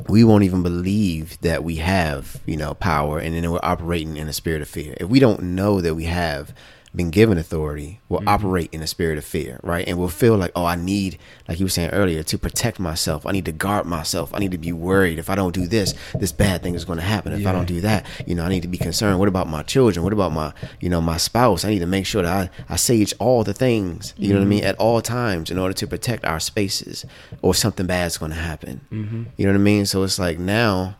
[0.07, 4.27] we won't even believe that we have, you know, power, and then we're operating in
[4.27, 4.93] a spirit of fear.
[4.99, 6.53] If we don't know that we have
[6.95, 8.27] been given authority, we'll Mhm.
[8.27, 9.87] operate in a spirit of fear, right?
[9.87, 13.25] And we'll feel like, oh, I need, like you were saying earlier, to protect myself.
[13.25, 14.31] I need to guard myself.
[14.33, 15.19] I need to be worried.
[15.19, 17.33] If I don't do this, this bad thing is going to happen.
[17.33, 19.19] If I don't do that, you know, I need to be concerned.
[19.19, 20.03] What about my children?
[20.03, 21.65] What about my, you know, my spouse?
[21.65, 24.45] I need to make sure that I, I sage all the things, you know what
[24.45, 27.05] I mean, at all times in order to protect our spaces
[27.41, 28.81] or something bad is going to happen.
[28.91, 29.23] Mm-hmm.
[29.37, 29.85] You know what I mean?
[29.85, 30.95] So it's like now,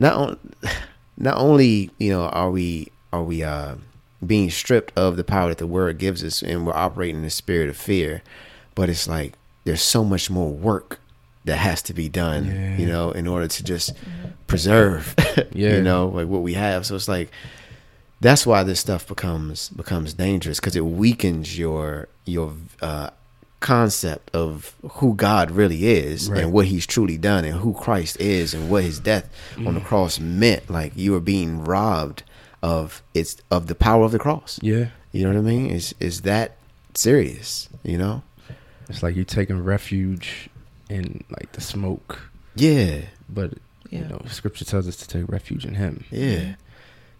[0.00, 0.38] not on,
[1.16, 3.74] not only you know are we are we uh,
[4.26, 7.30] being stripped of the power that the word gives us, and we're operating in the
[7.30, 8.22] spirit of fear,
[8.74, 9.34] but it's like
[9.64, 11.00] there's so much more work
[11.44, 12.76] that has to be done, Yeah.
[12.76, 13.92] you know, in order to just
[14.46, 15.14] preserve,
[15.52, 15.76] Yeah.
[15.76, 16.86] you know, like what we have.
[16.86, 17.30] So it's like
[18.20, 23.10] that's why this stuff becomes becomes dangerous because it weakens your your uh,
[23.60, 26.42] concept of who God really is Right.
[26.42, 29.80] and what He's truly done and who Christ is and what His death on the
[29.80, 29.84] Mm.
[29.84, 30.70] cross meant.
[30.70, 32.22] Like you are being robbed
[32.64, 34.58] of its of the power of the cross.
[34.62, 34.88] Yeah.
[35.12, 35.70] You know what I mean?
[35.70, 36.56] Is is that
[36.94, 37.68] serious?
[37.82, 38.22] You know?
[38.88, 40.48] It's like you're taking refuge
[40.88, 42.18] in like the smoke,
[42.56, 43.02] Yeah.
[43.28, 43.52] but
[43.90, 44.00] Yeah.
[44.00, 46.04] You know, Scripture tells us to take refuge in Him.
[46.10, 46.54] Yeah.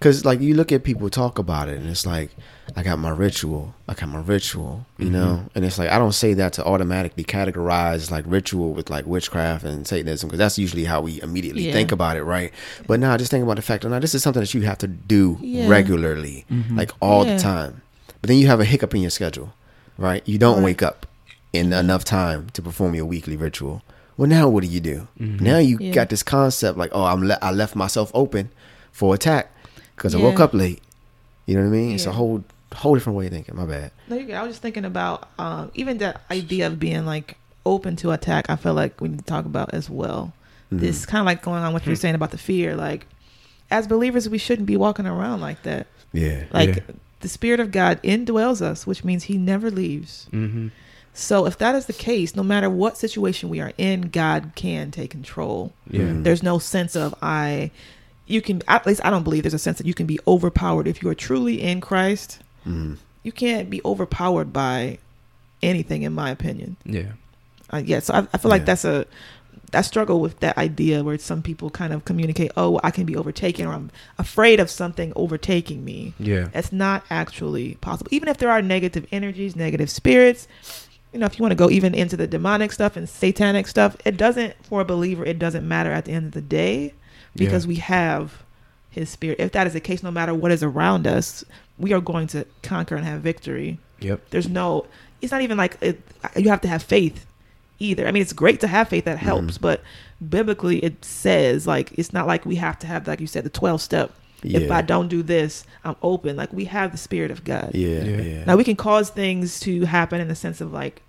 [0.04, 2.30] Cause like you look at people talk about it and it's like,
[2.76, 5.14] I got my ritual, I got my ritual, you mm-hmm.
[5.14, 5.44] know?
[5.54, 9.64] And it's like, I don't say that to automatically categorize like ritual with like witchcraft
[9.64, 11.72] and Satanism, because that's usually how we immediately Yeah.
[11.72, 12.52] think about it, right?
[12.86, 14.76] But now just think about the fact that now this is something that you have
[14.78, 15.68] to do Yeah.
[15.68, 16.76] regularly, mm-hmm.
[16.76, 17.36] like all Yeah.
[17.36, 17.80] the time.
[18.20, 19.54] But then you have a hiccup in your schedule,
[19.96, 20.22] right?
[20.28, 20.64] You don't Right.
[20.64, 21.06] wake up
[21.54, 21.80] in mm-hmm.
[21.80, 23.80] enough time to perform your weekly ritual.
[24.18, 25.08] Well, now what do you do?
[25.18, 28.50] Now you got this concept like, oh, I'm le- I left myself open
[28.92, 29.50] for attack
[29.96, 30.80] because I woke up late.
[31.46, 31.94] You know what I mean?
[31.94, 33.56] It's a whole whole different way of thinking.
[33.56, 33.92] My bad.
[34.08, 34.34] No, you're good.
[34.34, 38.50] I was just thinking about um, even that idea of being like open to attack.
[38.50, 40.32] I feel like we need to talk about as well.
[40.72, 40.78] Mm-hmm.
[40.78, 42.74] This kind of like going on what you're saying about the fear.
[42.76, 43.06] Like
[43.70, 45.86] as believers, we shouldn't be walking around like that.
[46.12, 46.44] Yeah.
[46.52, 46.94] Like Yeah.
[47.20, 50.26] the spirit of God indwells us, which means He never leaves.
[50.32, 50.68] Mm-hmm.
[51.12, 54.90] So if that is the case, no matter what situation we are in, God can
[54.90, 55.72] take control.
[55.88, 56.10] Yeah.
[56.12, 57.70] There's no sense of I.
[58.26, 60.86] You can at least I don't believe there's a sense that you can be overpowered
[60.88, 62.38] if you are truly in Christ.
[62.66, 62.96] Mhm.
[63.22, 64.98] You can't be overpowered by
[65.62, 66.76] anything, in my opinion.
[66.84, 67.12] Yeah.
[67.72, 68.66] Uh, yeah, so I, I feel like Yeah.
[68.66, 69.06] that's a
[69.72, 73.16] I struggle with that idea where some people kind of communicate, "Oh, I can be
[73.16, 76.48] overtaken," or "I'm afraid of something overtaking me." Yeah.
[76.52, 78.08] That's not actually possible.
[78.12, 80.46] Even if there are negative energies, negative spirits,
[81.12, 83.96] you know, if you want to go even into the demonic stuff and satanic stuff,
[84.04, 85.24] it doesn't for a believer.
[85.24, 86.92] It doesn't matter at the end of the day
[87.36, 87.68] because Yeah.
[87.68, 88.42] we have
[88.90, 89.40] His Spirit.
[89.40, 91.44] If that is the case, no matter what is around us,
[91.78, 93.78] we are going to conquer and have victory.
[94.00, 94.20] Yep.
[94.30, 94.86] There's no.
[95.20, 96.00] It's not even like it,
[96.36, 97.26] you have to have faith
[97.78, 98.06] either.
[98.06, 99.82] I mean, it's great to have faith that helps, but
[100.28, 103.50] biblically it says like it's not like we have to have like you said the
[103.50, 104.12] 12 step.
[104.42, 106.36] If I don't do this, I'm open.
[106.36, 107.70] Like we have the spirit of God.
[107.74, 108.04] Yeah.
[108.04, 108.20] Yeah.
[108.20, 108.44] Yeah.
[108.44, 111.00] Now we can cause things to happen in the sense of like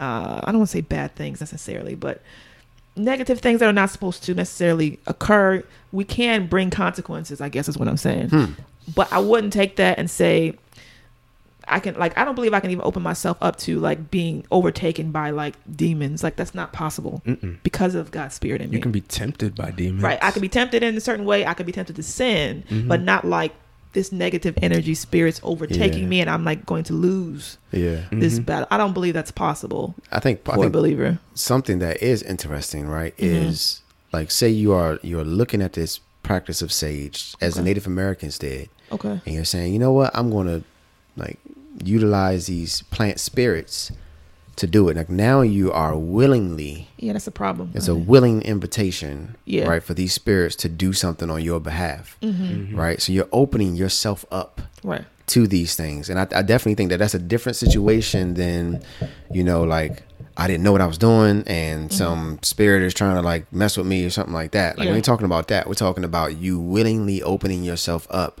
[0.00, 2.22] uh, I don't want to say bad things necessarily, but
[2.98, 5.62] negative things that are not supposed to necessarily occur.
[5.92, 7.40] We can bring consequences.
[7.40, 8.28] I guess is what I'm saying.
[8.30, 8.44] Hmm.
[8.94, 10.54] But I wouldn't take that and say
[11.70, 14.44] I can like I don't believe I can even open myself up to like being
[14.50, 16.22] overtaken by like demons.
[16.22, 17.58] Like that's not possible Mm-mm.
[17.62, 18.76] because of God's spirit in me.
[18.76, 20.02] You can be tempted by demons.
[20.02, 20.18] Right.
[20.22, 21.44] I can be tempted in a certain way.
[21.46, 22.88] I could be tempted to sin, Mhm.
[22.88, 23.52] but not like
[23.94, 26.08] this negative energy spirits overtaking Yeah.
[26.08, 28.02] me and I'm like going to lose Yeah.
[28.12, 28.46] this Mhm.
[28.46, 28.68] battle.
[28.70, 31.18] I don't believe that's possible I think I for a believer.
[31.34, 33.46] something that is interesting, right, Mhm.
[33.48, 33.80] is
[34.12, 38.38] like say you are you're looking at this practice of sage as the Native Americans
[38.38, 39.20] did, Okay.
[39.24, 40.62] and you're saying, you know what, I'm going to
[41.16, 41.38] like
[41.82, 43.90] utilize these plant spirits
[44.58, 44.96] to do it.
[44.96, 46.88] Like now you are willingly.
[46.98, 47.70] Yeah, that's a problem.
[47.74, 49.66] It's a willing invitation, Yeah.
[49.68, 52.76] right, for these spirits to do something on your behalf, hmm Mhm.
[52.76, 53.00] right?
[53.00, 55.04] So you're opening yourself up Right.
[55.28, 58.80] to these things and I, I definitely think that that's a different situation than
[59.30, 60.02] you know like
[60.38, 63.76] i didn't know what i was doing and some spirit is trying to like mess
[63.76, 64.92] with me or something like that like Yeah.
[64.92, 68.40] we ain't talking about that we're talking about you willingly opening yourself up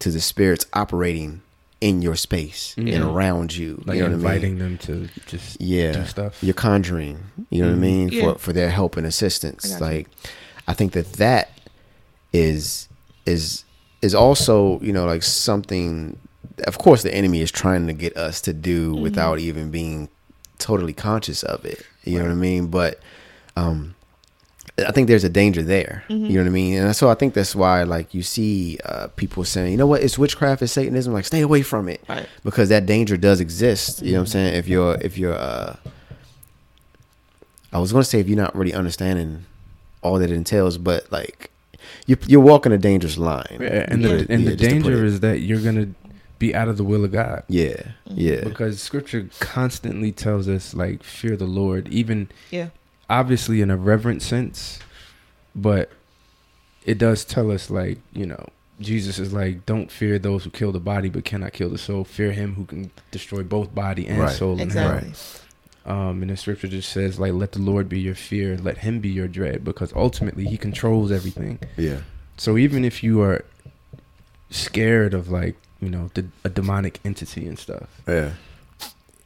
[0.00, 1.42] to the spirits operating
[1.88, 2.94] in your space Yeah.
[2.96, 4.94] and around you Like you know inviting what i mean them to
[5.32, 6.32] just yeah do stuff.
[6.42, 7.16] you're conjuring
[7.50, 8.22] you know what i mean Yeah.
[8.22, 9.86] for for their help and assistance got you.
[9.90, 10.06] like
[10.66, 11.46] i think that that
[12.32, 12.88] is
[13.26, 13.64] is
[14.02, 16.18] is also you know like something
[16.66, 19.02] of course the enemy is trying to get us to do Mm-hmm.
[19.02, 20.08] without even being
[20.58, 23.00] totally conscious of it you know what i mean but
[23.56, 23.94] um
[24.76, 26.02] I think there's a danger there.
[26.08, 26.26] Mm-hmm.
[26.26, 26.74] You know what I mean?
[26.82, 30.02] And so I think that's why, like, you see uh, people saying, you know what,
[30.02, 31.12] it's witchcraft, it's Satanism.
[31.12, 32.28] Like, stay away from it Right.
[32.42, 34.02] because that danger does exist.
[34.02, 34.32] You know what I'm Mm-hmm.
[34.32, 34.54] saying?
[34.56, 35.76] If you're, if you're, uh,
[37.72, 39.44] I was going to say if you're not really understanding
[40.02, 41.50] all that it entails, but like,
[42.06, 43.58] you, you're walking a dangerous line.
[43.60, 45.88] Yeah, and the it- and yeah, the just to put danger is that you're gonna
[46.38, 47.42] be out of the will of God.
[47.48, 52.68] yeah, yeah, Because scripture constantly tells us like fear the Lord, even Yeah.
[53.10, 54.78] Obviously in a reverent sense,
[55.54, 55.90] but
[56.84, 58.46] it does tell us like, you know,
[58.80, 62.04] Jesus is like, don't fear those who kill the body but cannot kill the soul.
[62.04, 64.36] Fear him who can destroy both body and Right.
[64.36, 64.98] soul in hell.
[64.98, 65.40] Exactly.
[65.86, 69.00] Um, and the scripture just says like, let the Lord be your fear, let him
[69.00, 71.58] be your dread, because ultimately he controls everything.
[71.76, 71.98] yeah,
[72.38, 73.44] So even if you are
[74.50, 78.32] scared of like, you know, the, a demonic entity and stuff, yeah,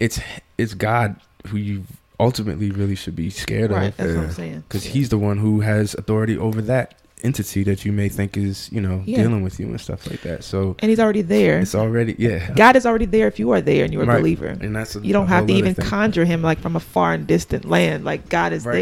[0.01, 0.21] it's
[0.57, 1.85] it's God who you
[2.21, 3.89] ultimately really should be scared Right.
[3.91, 4.65] of That's what I'm saying.
[4.69, 4.93] because Yeah.
[4.93, 8.81] he's the one who has authority over that entity that you may think is you
[8.81, 9.23] know Yeah.
[9.23, 10.45] dealing with you and stuff like that.
[10.45, 11.59] So and he's already there.
[11.59, 14.21] it's already yeah, God is already there if you are there and you're a Right.
[14.21, 14.47] believer.
[14.61, 15.85] and that's a, You don't a have to even thing.
[15.87, 18.05] conjure him like from a far and distant land.
[18.05, 18.75] Like God is Right.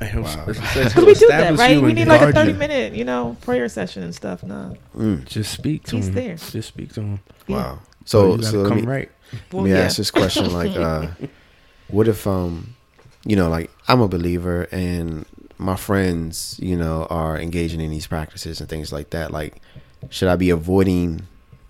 [0.00, 0.20] there.
[0.22, 0.44] Wow.
[0.48, 1.80] as Because we do that, right?
[1.80, 2.56] We need like a 30 you.
[2.58, 4.42] minute, you know, prayer session and stuff.
[4.42, 4.76] No.
[4.98, 6.14] Mm, Just speak to He's him.
[6.14, 6.34] there.
[6.36, 7.20] Just speak to him.
[7.46, 7.56] Yeah.
[7.56, 7.78] wow.
[8.04, 9.10] So, So, so let come me, right.
[9.52, 9.84] Well, let me yeah.
[9.84, 11.06] ask this question: like, uh,
[11.94, 12.74] what if, um,
[13.24, 15.24] you know, like I'm a believer and
[15.58, 19.60] my friends, you know, are engaging in these practices and things like that, like
[20.10, 21.22] should I be avoiding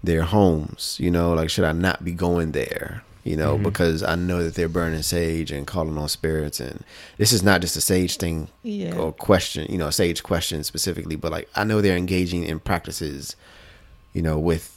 [0.03, 0.97] their homes?
[0.99, 3.03] You know, like should I not be going there?
[3.25, 3.63] You know, Mhm.
[3.63, 6.85] because I know that they're burning sage and calling on spirits, and
[7.17, 8.97] this is not just a sage thing Yeah.
[8.97, 12.59] or question, you know, a sage question specifically, but like I know they're engaging in
[12.61, 13.35] practices,
[14.13, 14.74] you know, with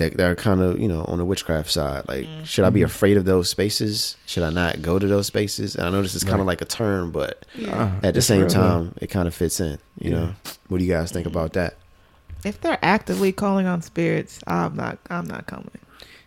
[0.00, 2.06] like that they're kind of you know on the witchcraft side.
[2.08, 2.44] Like, Mm.
[2.46, 4.16] should I be afraid of those spaces?
[4.26, 5.74] Should I not go to those spaces?
[5.76, 6.52] And I know this is kind of Right.
[6.52, 8.54] like a term, but Ah, at the it's same real, though.
[8.54, 9.78] time, it kind of fits in.
[9.98, 10.16] You Yeah.
[10.18, 10.34] know,
[10.68, 11.76] what do you guys think about that?
[12.44, 14.98] If they're actively calling on spirits, I'm not.
[15.10, 15.70] I'm not coming.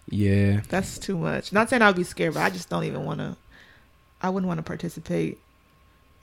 [0.10, 0.62] Yeah.
[0.70, 1.54] That's too much.
[1.54, 3.36] Not saying I'll be scared, but I just don't even want to.
[4.22, 5.38] I wouldn't want to participate.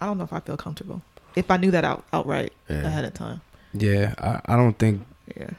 [0.00, 1.02] I don't know if I feel comfortable.
[1.34, 2.86] If I knew that out outright Yeah.
[2.86, 3.40] ahead of time.
[3.72, 4.14] Yeah.
[4.18, 5.02] I, I don't think
[5.36, 5.50] Yeah.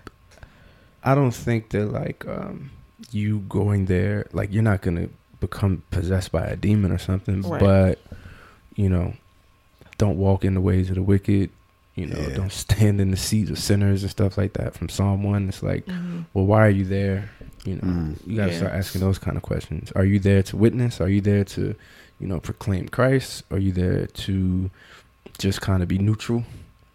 [1.03, 2.71] I don't think that like um
[3.11, 5.07] you going there like you're not gonna
[5.39, 7.59] become possessed by a demon or something, Right.
[7.59, 7.99] but
[8.75, 9.13] you know,
[9.97, 11.49] don't walk in the ways of the wicked.
[11.95, 12.35] You know, Yeah.
[12.35, 14.73] don't stand in the seats of sinners and stuff like that.
[14.73, 16.25] From Psalm one, it's like, Mhm.
[16.33, 17.29] well, why are you there?
[17.65, 18.15] You know, Mm.
[18.25, 18.57] you gotta Yeah.
[18.57, 19.91] start asking those kind of questions.
[19.93, 21.01] Are you there to witness?
[21.01, 21.75] Are you there to,
[22.19, 23.43] you know, proclaim Christ?
[23.51, 24.69] Are you there to
[25.37, 26.45] just kind of be neutral?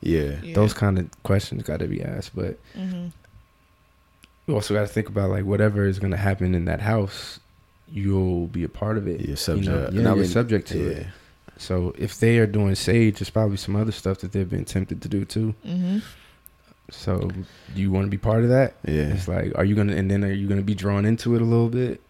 [0.01, 0.55] Yeah, Yeah.
[0.55, 3.13] Those kind of questions got to be asked, but Mhm.
[4.47, 7.41] You also got to think about like whatever is going to happen in that house,
[7.91, 9.21] you'll be a part of it.
[9.21, 9.67] you're You subject.
[9.69, 10.91] know, yeah, you're mean, subject to yeah.
[10.99, 11.07] it.
[11.57, 15.01] So if they are doing sage, there's probably some other stuff that they've been tempted
[15.03, 15.55] to do too.
[15.65, 16.03] Mhm.
[16.91, 17.31] So
[17.75, 18.75] do you want to be part of that?
[18.87, 21.41] Yeah, It's like, are you gonna, and then are you gonna be drawn into it
[21.41, 22.01] a little bit?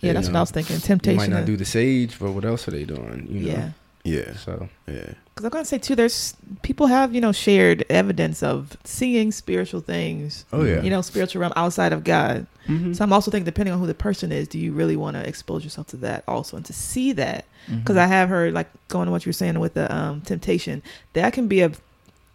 [0.00, 0.76] Yeah, You that's know, what I was thinking.
[0.76, 1.16] You Temptation.
[1.18, 3.28] might not of- do the sage, but what else are they doing?
[3.30, 3.46] You know?
[3.52, 3.70] yeah.
[4.06, 5.14] Yeah, So yeah.
[5.34, 9.80] Because I'm gonna say too, there's people have you know shared evidence of seeing spiritual
[9.80, 10.44] things.
[10.52, 10.80] Oh, yeah.
[10.80, 12.46] You know, spiritual realm outside of God.
[12.68, 12.94] Mm-hmm.
[12.94, 15.26] So I'm also thinking, depending on who the person is, do you really want to
[15.26, 17.44] expose yourself to that also and to see that?
[17.66, 17.80] Mm-hmm.
[17.80, 20.82] Because I have heard, like going to what you were saying with the um, temptation,
[21.12, 21.72] that can be a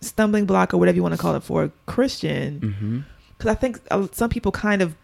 [0.02, 2.60] stumbling block or whatever you want to call it for a Christian.
[2.60, 3.00] Mm-hmm.
[3.38, 4.96] Because I think uh, some people kind of,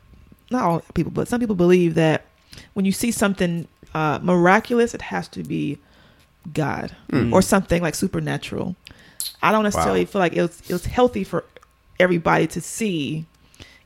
[0.51, 2.25] not all people, but some people believe that
[2.73, 5.77] when you see something uh, miraculous, it has to be
[6.53, 7.33] God Mm.
[7.33, 8.75] or something like supernatural.
[9.41, 10.11] I don't necessarily Wow.
[10.11, 11.43] feel like it was it was healthy for
[11.99, 13.25] everybody to see.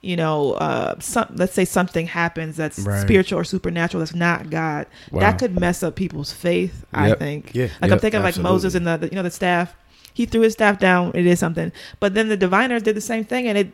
[0.03, 3.01] You know, uh, some let's say something happens that's Right.
[3.01, 4.87] spiritual or supernatural that's not God.
[5.11, 5.19] Wow.
[5.19, 6.85] That could mess up people's faith.
[6.91, 7.51] I think.
[7.53, 9.75] Yeah, Like I'm thinking of like Moses and the, the you know the staff.
[10.13, 11.11] He threw his staff down.
[11.13, 11.71] It is something.
[11.99, 13.73] But then the diviners did the same thing, and it.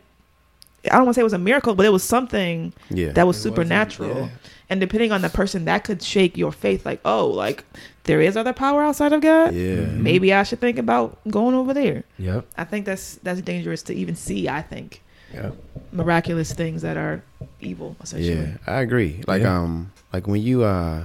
[0.84, 3.26] I don't want to say it was a miracle, but it was something yeah, that
[3.26, 4.16] was It supernatural.
[4.16, 4.28] yeah.
[4.70, 6.84] And depending on the person, that could shake your faith.
[6.84, 7.64] Like, oh, like
[8.04, 9.54] there is other power outside of God.
[9.54, 9.76] yeah.
[9.76, 9.96] Mhm.
[9.98, 12.04] Maybe I should think about going over there.
[12.18, 12.46] Yep.
[12.56, 14.48] I think that's that's dangerous to even see.
[14.48, 15.02] I think
[15.32, 15.54] Yep.
[15.92, 17.22] miraculous things that are
[17.60, 18.34] evil, essentially.
[18.34, 19.22] Yeah, I agree.
[19.26, 19.58] Like Yeah.
[19.58, 21.04] um like when you uh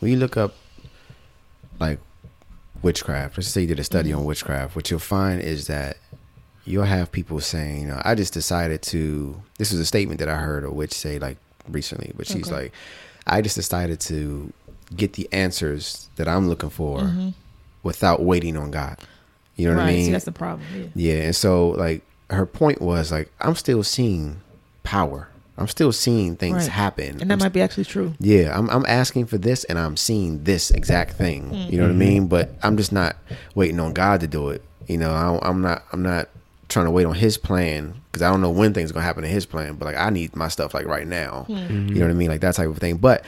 [0.00, 0.54] when you look up
[1.78, 1.98] like
[2.82, 4.18] witchcraft, let's say you did a study Mhm.
[4.18, 5.96] on witchcraft, what you'll find is that
[6.64, 10.28] you'll have people saying, you know, I just decided to this was a statement that
[10.28, 11.36] I heard a witch say like
[11.72, 12.62] recently, but she's Okay.
[12.64, 12.72] like,
[13.26, 14.52] I just decided to
[14.96, 17.34] get the answers that I'm looking for Mhm.
[17.82, 18.98] without waiting on God.
[19.56, 19.84] You know what.
[19.84, 20.12] I mean?
[20.12, 20.66] That's the problem.
[20.74, 20.86] Yeah.
[20.94, 24.40] Yeah, and so like her point was like I'm still seeing
[24.82, 25.28] power.
[25.58, 26.68] I'm still seeing things Right.
[26.70, 27.18] happen.
[27.20, 28.14] And that I'm might be actually true.
[28.18, 31.66] yeah, I'm I'm asking for this and I'm seeing this exact thing.
[31.68, 31.98] You know what I Mhm.
[31.98, 32.26] mean?
[32.28, 33.16] But I'm just not
[33.54, 34.62] waiting on God to do it.
[34.86, 36.28] You know, I I'm not I'm not
[36.70, 39.24] trying to wait on His plan because I don't know when things are gonna happen
[39.24, 39.74] in His plan.
[39.74, 41.46] But like I need my stuff like right now.
[41.48, 41.88] Mm-hmm.
[41.88, 42.28] You know what I mean?
[42.30, 42.96] Like that type of thing.
[42.96, 43.24] But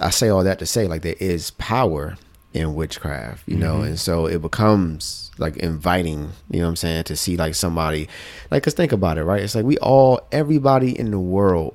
[0.00, 2.16] I say all that to say like there is power
[2.52, 3.86] in witchcraft, you know, Mhm.
[3.88, 8.08] and so it becomes like inviting, you know what I'm saying, to see like somebody,
[8.52, 9.42] like, cause think about it, right?
[9.42, 11.74] It's like we all, everybody in the world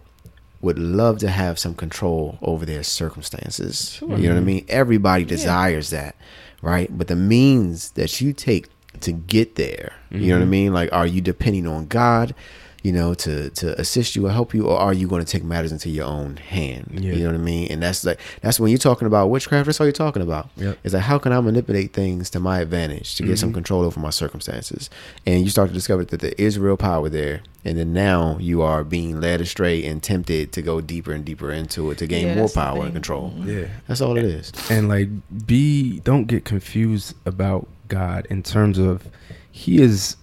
[0.62, 3.91] would love to have some control over their circumstances.
[3.91, 4.10] Sure.
[4.17, 4.65] You know what I mean?
[4.69, 6.15] Everybody desires that,
[6.62, 6.89] right?
[6.98, 8.69] But the means that you take
[9.01, 10.49] to get there, you know what I Mhm.
[10.49, 10.73] mean?
[10.73, 12.33] Like, are you depending on God?
[12.81, 15.43] you know, to to assist you or help you, or are you going to take
[15.43, 16.97] matters into your own hand?
[17.03, 17.12] Yeah.
[17.12, 17.67] You know what I mean?
[17.69, 19.65] And that's like that's when you're talking about witchcraft.
[19.65, 20.49] That's all you're talking about.
[20.55, 20.77] Yep.
[20.85, 23.55] It's like how can I manipulate things to my advantage to get some Mhm.
[23.55, 24.89] control over my circumstances?
[25.26, 28.61] And you start to discover that there is real power there, and then now you
[28.61, 32.28] are being led astray and tempted to go deeper and deeper into it to gain
[32.28, 33.34] Yeah, more power and control.
[33.45, 33.65] Yeah.
[33.89, 34.53] That's all it is.
[34.69, 35.09] and like
[35.45, 39.07] be don't get confused about god in terms of
[39.51, 40.15] he is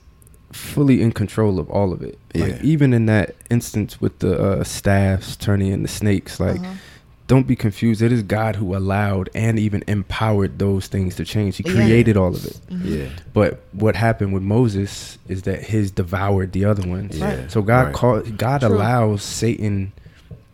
[0.53, 2.59] fully in control of all of it like Yeah.
[2.63, 6.75] even in that instance with the uh, staffs turning into snakes like Uh-huh.
[7.27, 11.57] don't be confused it is god who allowed and even empowered those things to change
[11.59, 11.75] he Yeah.
[11.75, 12.81] created all of it Mhm.
[12.85, 13.09] Yeah.
[13.35, 17.49] but what happened with moses is that his devoured the other ones Yeah.
[17.49, 17.95] so god Right.
[17.95, 18.69] called god True.
[18.71, 19.93] allows satan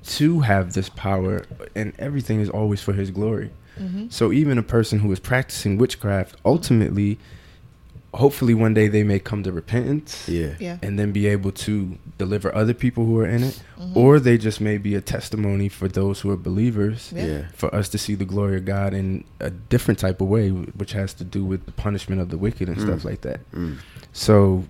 [0.04, 1.44] to have this power
[1.76, 3.50] and everything is always for his glory
[3.80, 4.06] Mm-hmm.
[4.10, 7.18] So even a person who is practicing witchcraft, ultimately,
[8.14, 10.54] hopefully one day they may come to repentance Yeah.
[10.60, 10.76] Yeah.
[10.82, 13.96] and then be able to deliver other people who are in it, Mhm.
[13.96, 17.26] or they just may be a testimony for those who are believers Yeah.
[17.26, 17.42] Yeah.
[17.54, 20.92] for us to see the glory of God in a different type of way, which
[20.92, 22.82] has to do with the punishment of the wicked and Mm.
[22.86, 23.40] stuff like that.
[23.52, 23.76] Mm.
[24.12, 24.64] So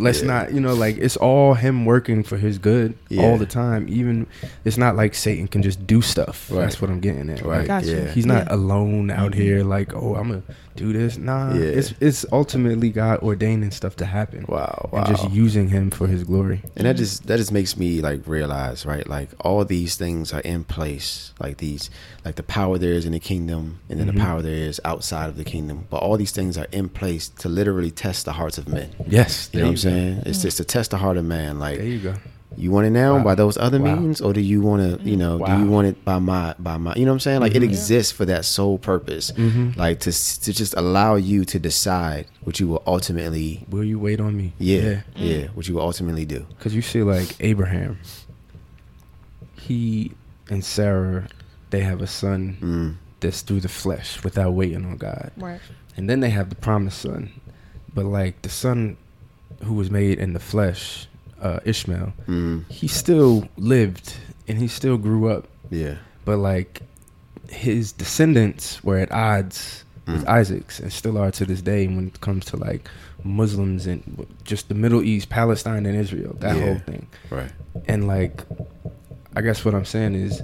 [0.00, 0.26] let's Yeah.
[0.28, 3.22] not, you know, like it's all him working for his good Yeah.
[3.22, 3.86] all the time.
[3.88, 4.26] Even
[4.64, 6.50] it's not like Satan can just do stuff.
[6.50, 6.60] Right.
[6.62, 7.42] That's what I'm getting at.
[7.44, 7.58] Right.
[7.58, 7.86] Like, Gotcha.
[7.90, 8.10] Yeah.
[8.12, 8.54] He's not Yeah.
[8.54, 9.34] alone out Mhm.
[9.34, 10.42] here like, oh, I'm gonna
[10.76, 11.18] do this.
[11.18, 11.62] Nah, Yeah.
[11.78, 14.88] it's it's ultimately God ordaining stuff to happen Wow.
[14.92, 15.00] Wow.
[15.04, 16.62] and just using him for His glory.
[16.76, 20.40] and that just that just makes me like realize right like all these things are
[20.40, 21.90] in place like these
[22.24, 24.14] like the power there is in the kingdom and then Mhm.
[24.14, 27.28] the power there is outside of the kingdom but all these things are in place
[27.28, 30.56] to literally test the hearts of men Yes, you know what i'm saying it's just
[30.58, 32.14] to test the heart of man like There you go.
[32.56, 33.22] You want it now Wow.
[33.24, 33.94] by those other Wow.
[33.96, 36.76] means or do you want to you know do you want it by my by
[36.76, 37.70] my you know what i'm saying like it Mhm.
[37.70, 39.76] exists for that sole purpose Mhm.
[39.76, 44.20] like to to just allow you to decide what you will ultimately Will you wait
[44.20, 44.52] on me?
[44.58, 47.98] yeah yeah, what you will ultimately do Because you see, like Abraham,
[49.54, 50.12] he
[50.50, 51.28] and Sarah,
[51.70, 52.94] they have a son mm.
[53.20, 55.30] that's through the flesh without waiting on God.
[55.36, 55.60] Right.
[55.96, 57.30] And then they have the promised son.
[57.94, 58.96] But like the son
[59.62, 61.06] who was made in the flesh,
[61.40, 62.64] uh, Ishmael, Mm.
[62.70, 64.14] he still lived
[64.48, 65.46] and he still grew up.
[65.70, 66.82] yeah But like
[67.48, 70.28] his descendants were at odds with Mm.
[70.28, 72.88] Isaac's and still are to this day when it comes to like
[73.22, 76.62] Muslims and just the Middle East, Palestine and Israel, that Yeah.
[76.64, 77.06] whole thing.
[77.30, 77.52] right
[77.86, 78.44] And like,
[79.36, 80.42] I guess what I'm saying is,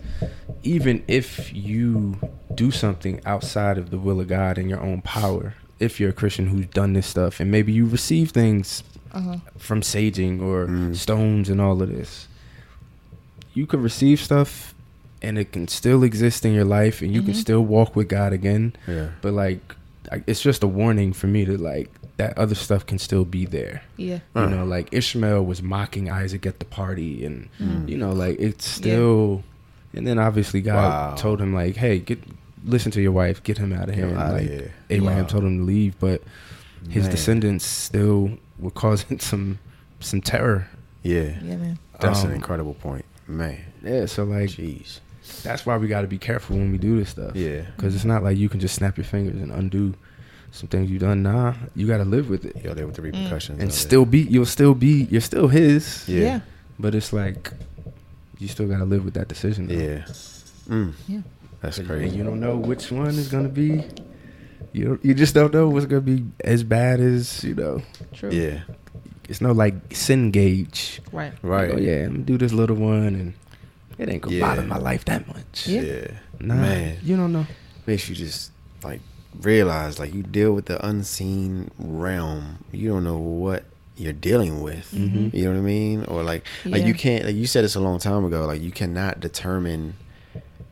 [0.62, 2.18] even if you
[2.54, 6.18] do something outside of the will of God in your own power, if you're a
[6.22, 8.82] Christian who's done this stuff, and maybe you receive things
[9.16, 9.36] Uh-huh.
[9.58, 10.94] from saging or Mm.
[10.96, 12.28] stones and all of this,
[13.54, 14.74] you could receive stuff
[15.22, 17.36] and it can still exist in your life and you can Mhm.
[17.46, 18.74] still walk with God again.
[18.86, 19.74] yeah But like,
[20.12, 21.88] I- it's just a warning for me to like,
[22.18, 23.82] that other stuff can still be there.
[23.96, 24.20] Yeah.
[24.34, 24.46] You Uh.
[24.48, 27.88] know, like Ishmael was mocking Isaac at the party, and Mm.
[27.88, 29.42] you know, like it's still.
[29.94, 31.14] And then obviously God Wow.
[31.16, 32.18] told him like, "Hey, get
[32.64, 34.70] listen to your wife, get him out of here." Get him And, like here.
[34.90, 35.28] Abraham Wow.
[35.28, 36.22] told him to leave, but
[36.88, 37.10] his Man.
[37.12, 39.58] descendants still were causing some
[40.00, 40.68] some terror.
[41.02, 41.78] Yeah, Yeah, man.
[42.00, 43.60] that's an Um, incredible point, man.
[43.82, 44.98] Yeah, so like Jeez.
[45.42, 47.36] that's why we got to be careful when we do this stuff.
[47.36, 49.94] Yeah, because it's not like you can just snap your fingers and undo
[50.50, 51.22] some things you've done.
[51.22, 53.78] Nah, you got to live with it yo, there with the repercussions and of it.
[53.78, 54.20] still be.
[54.22, 55.04] You'll still be.
[55.10, 56.08] You're still his.
[56.08, 56.20] Yeah.
[56.22, 56.40] Yeah.
[56.78, 57.52] But it's like
[58.38, 59.68] you still got to live with that decision.
[59.68, 59.74] though.
[59.74, 60.04] Yeah,
[60.68, 60.92] mm.
[61.08, 61.20] Yeah.
[61.60, 62.16] that's And crazy.
[62.16, 63.84] you don't know which one is gonna be.
[64.72, 67.82] You you just don't know what's gonna be as bad as you know.
[68.14, 68.30] True.
[68.30, 68.60] Yeah,
[69.28, 71.00] It's no like sin gauge.
[71.12, 71.32] Right.
[71.42, 71.70] right.
[71.72, 73.34] Oh yeah, I'm gonna do this little one, and
[73.98, 74.46] it ain't gonna Yeah.
[74.54, 75.66] bother my life that much.
[75.66, 75.80] Yeah.
[75.82, 76.06] yeah.
[76.40, 76.98] Nah, Man.
[77.02, 77.46] you don't know.
[77.86, 78.50] makes you just
[78.84, 79.00] like
[79.42, 82.58] realize like you deal with the unseen realm.
[82.72, 83.64] You don't know what
[83.96, 84.92] you're dealing with.
[84.92, 85.32] Mhm.
[85.32, 86.04] You know what I mean?
[86.04, 88.44] Or like like you can't like you said this a long time ago.
[88.44, 89.94] Like you cannot determine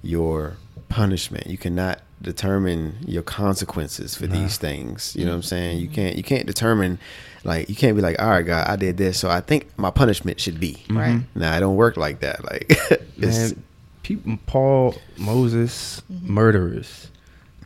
[0.02, 0.56] your
[0.94, 1.46] punishment.
[1.48, 4.34] You cannot determine your consequences for Nah.
[4.36, 5.14] these things.
[5.16, 5.78] You know what I'm saying?
[5.80, 6.98] You can't you can't determine
[7.42, 9.90] like you can't be like, all right, God, I did this, so I think my
[9.90, 10.82] punishment should be.
[10.88, 11.16] Right.
[11.16, 11.24] Mhm.
[11.34, 12.44] Nah, it don't work like that.
[12.44, 12.66] Like
[13.16, 13.62] it's Man,
[14.02, 17.08] people, Paul, Moses, murderers,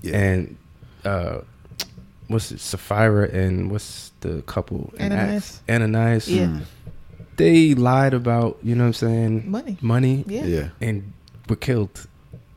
[0.03, 0.16] yeah.
[0.18, 0.57] and
[1.05, 1.39] uh,
[2.29, 4.93] what's it, Sapphira and what's the couple?
[4.99, 5.61] in Ananias.
[5.68, 6.29] Ananias.
[6.29, 6.47] Yeah.
[6.47, 6.62] Mm.
[7.37, 9.51] They lied about, you know what I'm saying?
[9.51, 9.76] Money.
[9.81, 10.24] Money.
[10.26, 10.45] Yeah.
[10.45, 10.68] yeah.
[10.81, 11.12] And
[11.49, 12.09] were killed.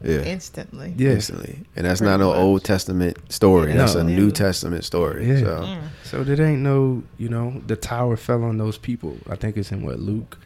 [0.03, 0.21] Yeah.
[0.21, 0.93] Instantly.
[0.97, 1.11] Yeah.
[1.11, 1.59] instantly.
[1.75, 2.37] And that's Pretty not no much.
[2.39, 3.73] Old Testament story.
[3.73, 5.27] That's a New Testament story.
[5.27, 5.39] Yeah.
[5.39, 5.81] So Mm.
[6.03, 9.15] So there ain't no, you know, the tower fell on those people.
[9.29, 10.37] I think it's in what Luke.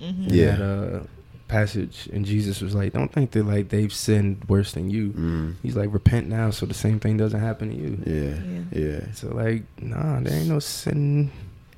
[0.00, 0.26] Mhm.
[0.30, 0.56] Yeah.
[0.56, 1.00] That, uh,
[1.48, 5.54] passage, and Jesus was like, "Don't think that like they've sinned worse than you." mm,
[5.62, 8.34] He's like, "Repent now, so the same thing doesn't happen to you." yeah,
[8.78, 8.86] Yeah.
[8.86, 11.30] yeah, So like, nah, there ain't no sin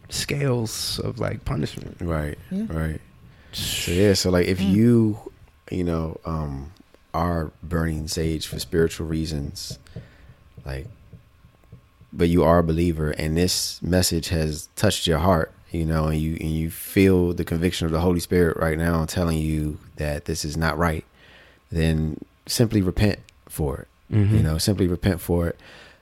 [0.08, 1.96] scales of like punishment.
[2.00, 2.66] Right, Yeah.
[2.68, 3.00] right.
[3.52, 4.70] So yeah, so like if Mm.
[4.72, 5.18] you,
[5.70, 6.72] you know, um,
[7.14, 9.78] are burning sage for spiritual reasons,
[10.64, 10.86] like,
[12.12, 16.18] but you are a believer, and this message has touched your heart, you know, and
[16.20, 20.24] you and you feel the conviction of the Holy Spirit right now telling you that
[20.24, 21.04] this is not right,
[21.70, 23.88] then simply repent for it.
[24.12, 24.34] Mm-hmm.
[24.38, 25.56] you know simply repent for it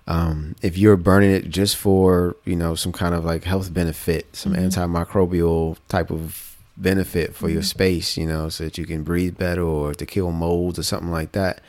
[0.06, 4.34] um, if you're burning it just for you know some kind of like health benefit
[4.34, 4.70] some Mhm.
[4.70, 6.47] antimicrobial type of
[6.80, 7.66] benefit for your Mhm.
[7.76, 11.10] space you know so that you can breathe better or to kill molds or something
[11.10, 11.60] like that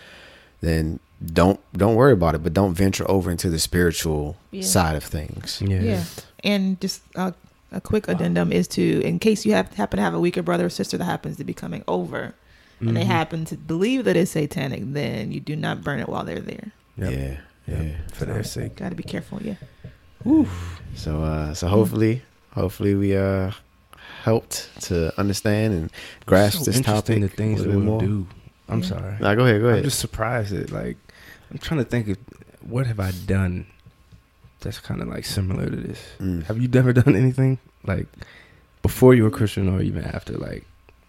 [0.62, 1.00] then
[1.34, 4.62] don't don't worry about it but don't venture over into the spiritual Yeah.
[4.64, 6.04] side of things yeah, Yeah.
[6.44, 7.32] And just uh,
[7.72, 10.66] a quick addendum is to, in case you have happen to have a weaker brother
[10.68, 12.34] or sister that happens to be coming over,
[12.80, 13.18] and they Mhm.
[13.18, 16.72] happen to believe that it's satanic, then you do not burn it while they're there.
[16.98, 17.12] Yep.
[17.12, 17.36] Yeah,
[17.68, 17.82] yeah.
[17.84, 18.12] Yep.
[18.14, 18.78] For their sake.
[18.78, 19.40] Got to be careful.
[19.44, 19.56] Yeah.
[20.96, 23.52] So, uh, so hopefully, hopefully we uh
[24.24, 25.92] helped to understand and
[26.26, 28.00] grasp So this topic The things that we'll more.
[28.02, 28.28] do.
[28.68, 28.86] I'm Yeah.
[28.86, 29.16] sorry.
[29.20, 29.68] Nah, go ahead, go ahead.
[29.68, 29.84] I'm ahead.
[29.84, 30.98] just surprised at like
[31.52, 32.18] I'm trying to think of
[32.62, 33.66] what have I done
[34.62, 36.00] that's kind of like similar to this.
[36.20, 36.44] Mm.
[36.44, 38.08] Have you ever done anything like
[38.82, 40.34] before you were Christian or even after?
[40.34, 40.66] Like,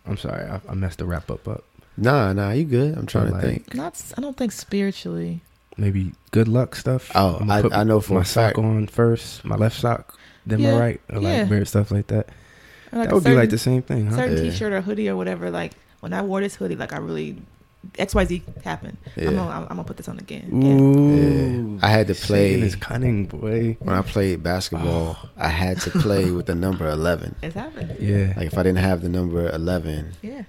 [0.07, 1.65] I'm sorry, I, I messed the wrap up up.
[1.97, 2.97] Nah, nah, you good.
[2.97, 3.75] I'm trying to Like- think.
[3.75, 4.01] Not.
[4.17, 5.41] I don't think spiritually.
[5.77, 7.11] Maybe good luck stuff.
[7.15, 10.17] Oh, I'ma I- put I know for my a sock on first, my left sock,
[10.47, 11.45] then Yeah, my right, or like yeah.
[11.49, 12.29] weird stuff like that.
[12.93, 14.17] Or like that a would be like the same thing, huh?
[14.17, 14.51] certain Yeah.
[14.51, 15.51] t-shirt or hoodie or whatever.
[15.51, 17.37] Like when I wore this hoodie, like I really
[17.99, 18.99] X Y Z happened.
[19.17, 19.31] I'm, Yeah.
[19.31, 20.51] gonna, I'm, I'm gonna put this on again.
[20.53, 21.87] Ooh, Yeah.
[21.87, 23.77] I had to play- Shaking is cunning, boy.
[23.81, 25.29] When I played basketball, Oh.
[25.39, 27.37] I had to play with the number 11.
[27.43, 27.97] It's happened.
[27.99, 30.43] Yeah, Like if I didn't have the number 11, Yeah.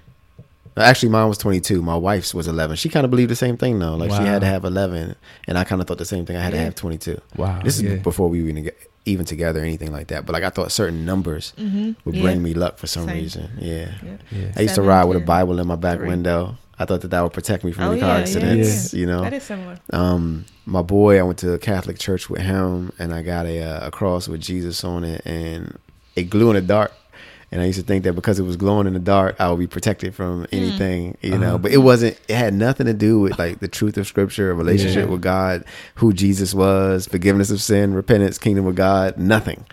[0.78, 1.82] actually mine was 22.
[1.82, 2.76] My wife's was 11.
[2.78, 3.96] She kind of believed the same thing though.
[3.96, 5.16] Like she had to have 11,
[5.48, 6.36] and I kind of thought the same thing.
[6.38, 7.20] I had to have 22.
[7.38, 7.62] wow.
[7.64, 7.96] This is yeah.
[7.98, 8.70] before we were even,
[9.06, 10.26] even together or anything like that.
[10.26, 11.92] But like I thought certain numbers Mm-hmm.
[12.06, 12.22] would yeah.
[12.22, 13.16] bring me luck for some Same.
[13.18, 13.50] reason.
[13.58, 13.92] Yeah.
[14.04, 14.18] Yeah.
[14.32, 14.52] Yeah.
[14.56, 16.08] I used to ride with a Bible in my back three.
[16.08, 16.58] window.
[16.78, 18.94] I thought that that would protect me from Oh, any car yeah, yeah, accidents.
[18.94, 19.00] yeah.
[19.00, 19.78] You know, That is similar.
[19.94, 23.62] um, my boy, I went to a Catholic church with him, and I got a,
[23.62, 25.78] uh, a cross with Jesus on it, and
[26.16, 26.92] it glue in the dark.
[27.54, 29.60] And I used to think that because it was glowing in the dark, I would
[29.60, 31.48] be protected from anything, you know.
[31.50, 31.58] Uh-huh.
[31.58, 32.18] But it wasn't.
[32.30, 35.12] It had nothing to do with like the truth of Scripture, a relationship Yeah.
[35.12, 39.18] with God, who Jesus was, forgiveness of sin, repentance, kingdom of God.
[39.18, 39.66] Nothing.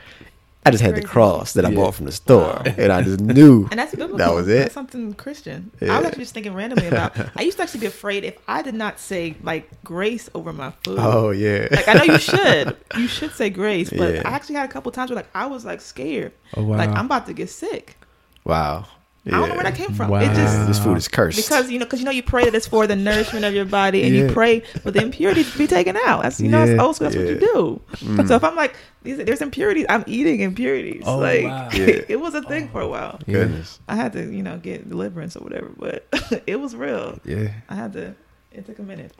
[0.68, 1.74] I just had the cross that I Yeah.
[1.76, 2.74] bought from the store, Wow.
[2.78, 4.18] and I just knew And that's biblical.
[4.18, 4.58] that was it.
[4.58, 5.70] That's something Christian.
[5.82, 7.16] I was actually just thinking randomly about.
[7.36, 10.72] I used to actually be afraid if I did not say like grace over my
[10.84, 10.98] food.
[11.00, 11.68] Oh yeah.
[11.70, 12.76] Like I know you should.
[12.96, 14.22] You should say grace, but Yeah.
[14.24, 16.32] I actually had a couple times where like I was like scared.
[16.56, 16.76] Oh wow.
[16.76, 17.96] Like I'm about to get sick.
[18.44, 18.86] wow.
[19.26, 20.08] I don't know where that came from.
[20.10, 20.20] Wow.
[20.20, 21.36] It just This food is cursed.
[21.36, 23.66] because you know because you know you pray that it's for the nourishment of your
[23.66, 24.22] body and Yeah.
[24.22, 26.22] you pray for the impurities to be taken out.
[26.22, 26.72] That's you know Yeah.
[26.72, 27.06] it's old school.
[27.10, 27.40] That's what you Yeah.
[27.40, 27.80] do.
[27.96, 28.26] Mm.
[28.28, 31.02] So if I'm like these, there's impurities, I'm eating impurities.
[31.04, 31.68] Oh, like wow.
[31.72, 33.20] It was a thing for a oh, while.
[33.26, 33.80] Goodness.
[33.88, 36.06] I had to you know get deliverance or whatever, but
[36.46, 37.18] it was real.
[37.24, 38.14] Yeah, I had to.
[38.52, 39.12] It took a minute.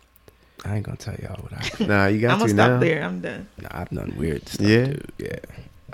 [0.64, 1.84] I ain't gonna tell y'all what I.
[1.86, 2.78] Nah, you got I'm gonna to stop now.
[2.80, 3.03] there.
[3.03, 3.46] I'm done.
[3.61, 4.66] Nah, I've done weird stuff.
[4.66, 4.84] Yeah?
[4.86, 5.12] dude.
[5.18, 5.36] yeah.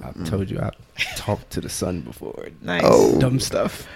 [0.01, 0.27] I've Mm.
[0.29, 0.71] told you I
[1.17, 2.49] talked to the sun before.
[2.63, 2.83] Nice.
[2.85, 3.19] Oh.
[3.21, 3.87] Dumb stuff.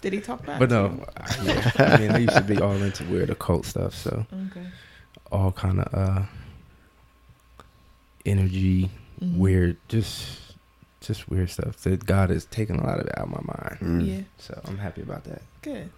[0.00, 0.58] Did he talk back?
[0.60, 1.04] But no.
[1.16, 1.70] I, yeah.
[1.78, 4.66] I mean, I used to be all into weird occult stuff, so Okay.
[5.32, 6.22] all kind of uh
[8.26, 9.36] energy, Mhm.
[9.36, 10.26] weird, just
[11.00, 11.76] just weird stuff.
[11.84, 13.78] That God has taken a lot of it out of my mind.
[13.80, 14.22] Mm, Yeah.
[14.38, 15.42] So I'm happy about that.
[15.62, 15.88] Good.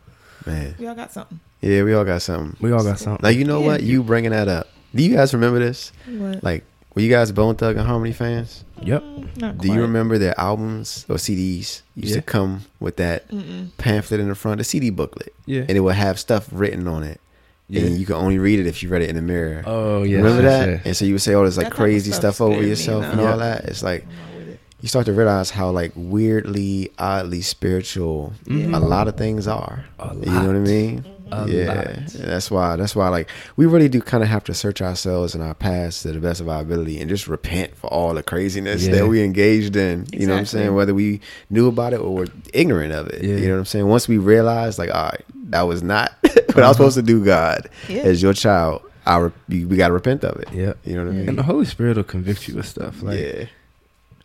[0.47, 0.75] Man.
[0.79, 1.41] We all got something.
[1.63, 2.57] Yeah, we all got something.
[2.61, 3.23] We all got something.
[3.23, 3.67] Now you know Yeah.
[3.67, 3.83] what?
[3.83, 4.69] You bringing that up.
[4.95, 5.93] Do you guys remember this?
[6.07, 6.43] What?
[6.45, 6.65] Like,
[6.95, 8.65] were you guys Bone Thug and Harmony fans?
[8.83, 9.03] Yep.
[9.37, 9.81] Not Do you quite.
[9.83, 12.17] remember their albums or CDs used Yeah.
[12.17, 13.69] to come with that Mm-mm.
[13.79, 15.61] pamphlet in the front, the CD booklet, Yeah.
[15.69, 17.21] and it would have stuff written on it,
[17.69, 17.83] Yeah.
[17.83, 19.63] and you could only read it if you read it in the mirror.
[19.67, 20.17] Oh yeah.
[20.19, 20.69] remember yes, that?
[20.71, 20.81] yes.
[20.87, 22.53] And so you would say all this like That type of crazy stuff stuff over
[22.55, 23.27] scared me, yourself and though.
[23.31, 23.65] all that.
[23.67, 24.61] It's like I'm not with it.
[24.81, 28.75] you start to realize how like weirdly, oddly spiritual Mhm.
[28.75, 29.85] a lot of things are.
[29.99, 30.67] A You know what I lot.
[30.67, 31.05] mean?
[31.33, 31.87] A yeah, lot.
[32.07, 32.77] that's why.
[32.77, 33.09] That's why.
[33.09, 36.21] Like, we really do kind of have to search ourselves and our past to the
[36.21, 38.97] best of our ability, and just repent for all the craziness Yeah.
[38.97, 40.07] that we engaged in.
[40.13, 40.75] You know what I'm saying?
[40.75, 41.21] Whether we
[41.51, 43.23] knew about it or were ignorant of it.
[43.23, 43.37] Yeah.
[43.37, 43.87] You know what I'm saying?
[43.87, 46.69] Once we realized, like, all right, that was not what I Uh-huh.
[46.69, 47.25] was supposed to do.
[47.25, 48.03] God, Yeah.
[48.03, 50.49] as your child, I re- we, we got to repent of it.
[50.53, 51.29] Yeah, You know what I mean?
[51.31, 53.03] And the Holy Spirit will convict you of stuff.
[53.03, 53.45] Like yeah.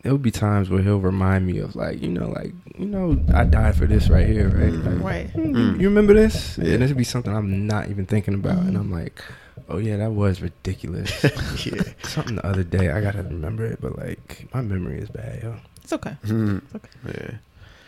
[0.02, 3.18] There will be times where he'll remind me of like, you know, like, you know,
[3.34, 4.72] I died for this right here, right?
[4.72, 4.84] Mhm.
[4.96, 5.30] Like, Right.
[5.30, 5.80] "Hmm, Mm.
[5.80, 6.58] You remember this?
[6.58, 6.74] Yeah.
[6.74, 8.58] And it'll be something I'm not even thinking about.
[8.58, 8.80] And Mhm.
[8.80, 9.20] I'm like,
[9.68, 11.10] oh yeah, that was ridiculous.
[11.66, 11.82] yeah.
[12.04, 15.56] something the other day, I gotta remember it, but like my memory is bad, yo.
[15.82, 16.16] It's okay.
[16.26, 16.62] Mhm.
[16.74, 16.88] okay.
[17.08, 17.36] Yeah.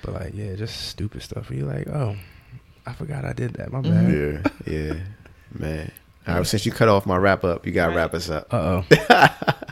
[0.03, 1.51] But like, yeah, just stupid stuff.
[1.51, 2.17] Where you're like, oh,
[2.87, 3.71] I forgot I did that.
[3.71, 4.43] My Mhm.
[4.43, 4.53] bad.
[4.67, 4.75] Yeah.
[4.89, 4.95] Yeah.
[5.57, 5.91] Man.
[6.27, 6.47] All right.
[6.47, 7.97] Since you cut off my wrap up, you got to Right.
[7.97, 8.53] wrap us up.
[8.53, 8.85] Uh oh.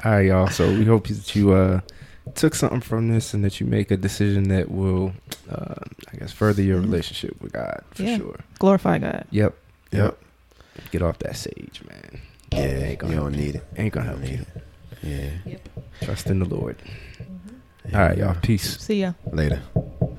[0.05, 0.49] All right, y'all.
[0.49, 1.81] So we hope that you uh
[2.35, 5.13] took something from this and that you make a decision that will,
[5.51, 5.75] uh,
[6.13, 6.85] I guess, further your Mhm.
[6.85, 8.17] relationship with God for Yeah.
[8.19, 8.41] sure.
[8.59, 9.25] Glorify God.
[9.31, 9.55] Yep.
[9.93, 10.19] Yep.
[10.91, 12.21] Get off that sage, man.
[12.53, 12.61] Yeah.
[12.61, 13.65] ain't gonna don't help need it.
[13.77, 14.37] Ain't gonna help don't you.
[14.39, 14.47] need
[15.05, 15.41] it.
[15.47, 15.57] Yeah.
[16.03, 16.77] Trust in the Lord.
[17.89, 17.99] Yeah.
[18.01, 18.35] All right, y'all.
[18.43, 18.79] Peace.
[18.81, 19.13] See ya.
[19.33, 19.63] Later.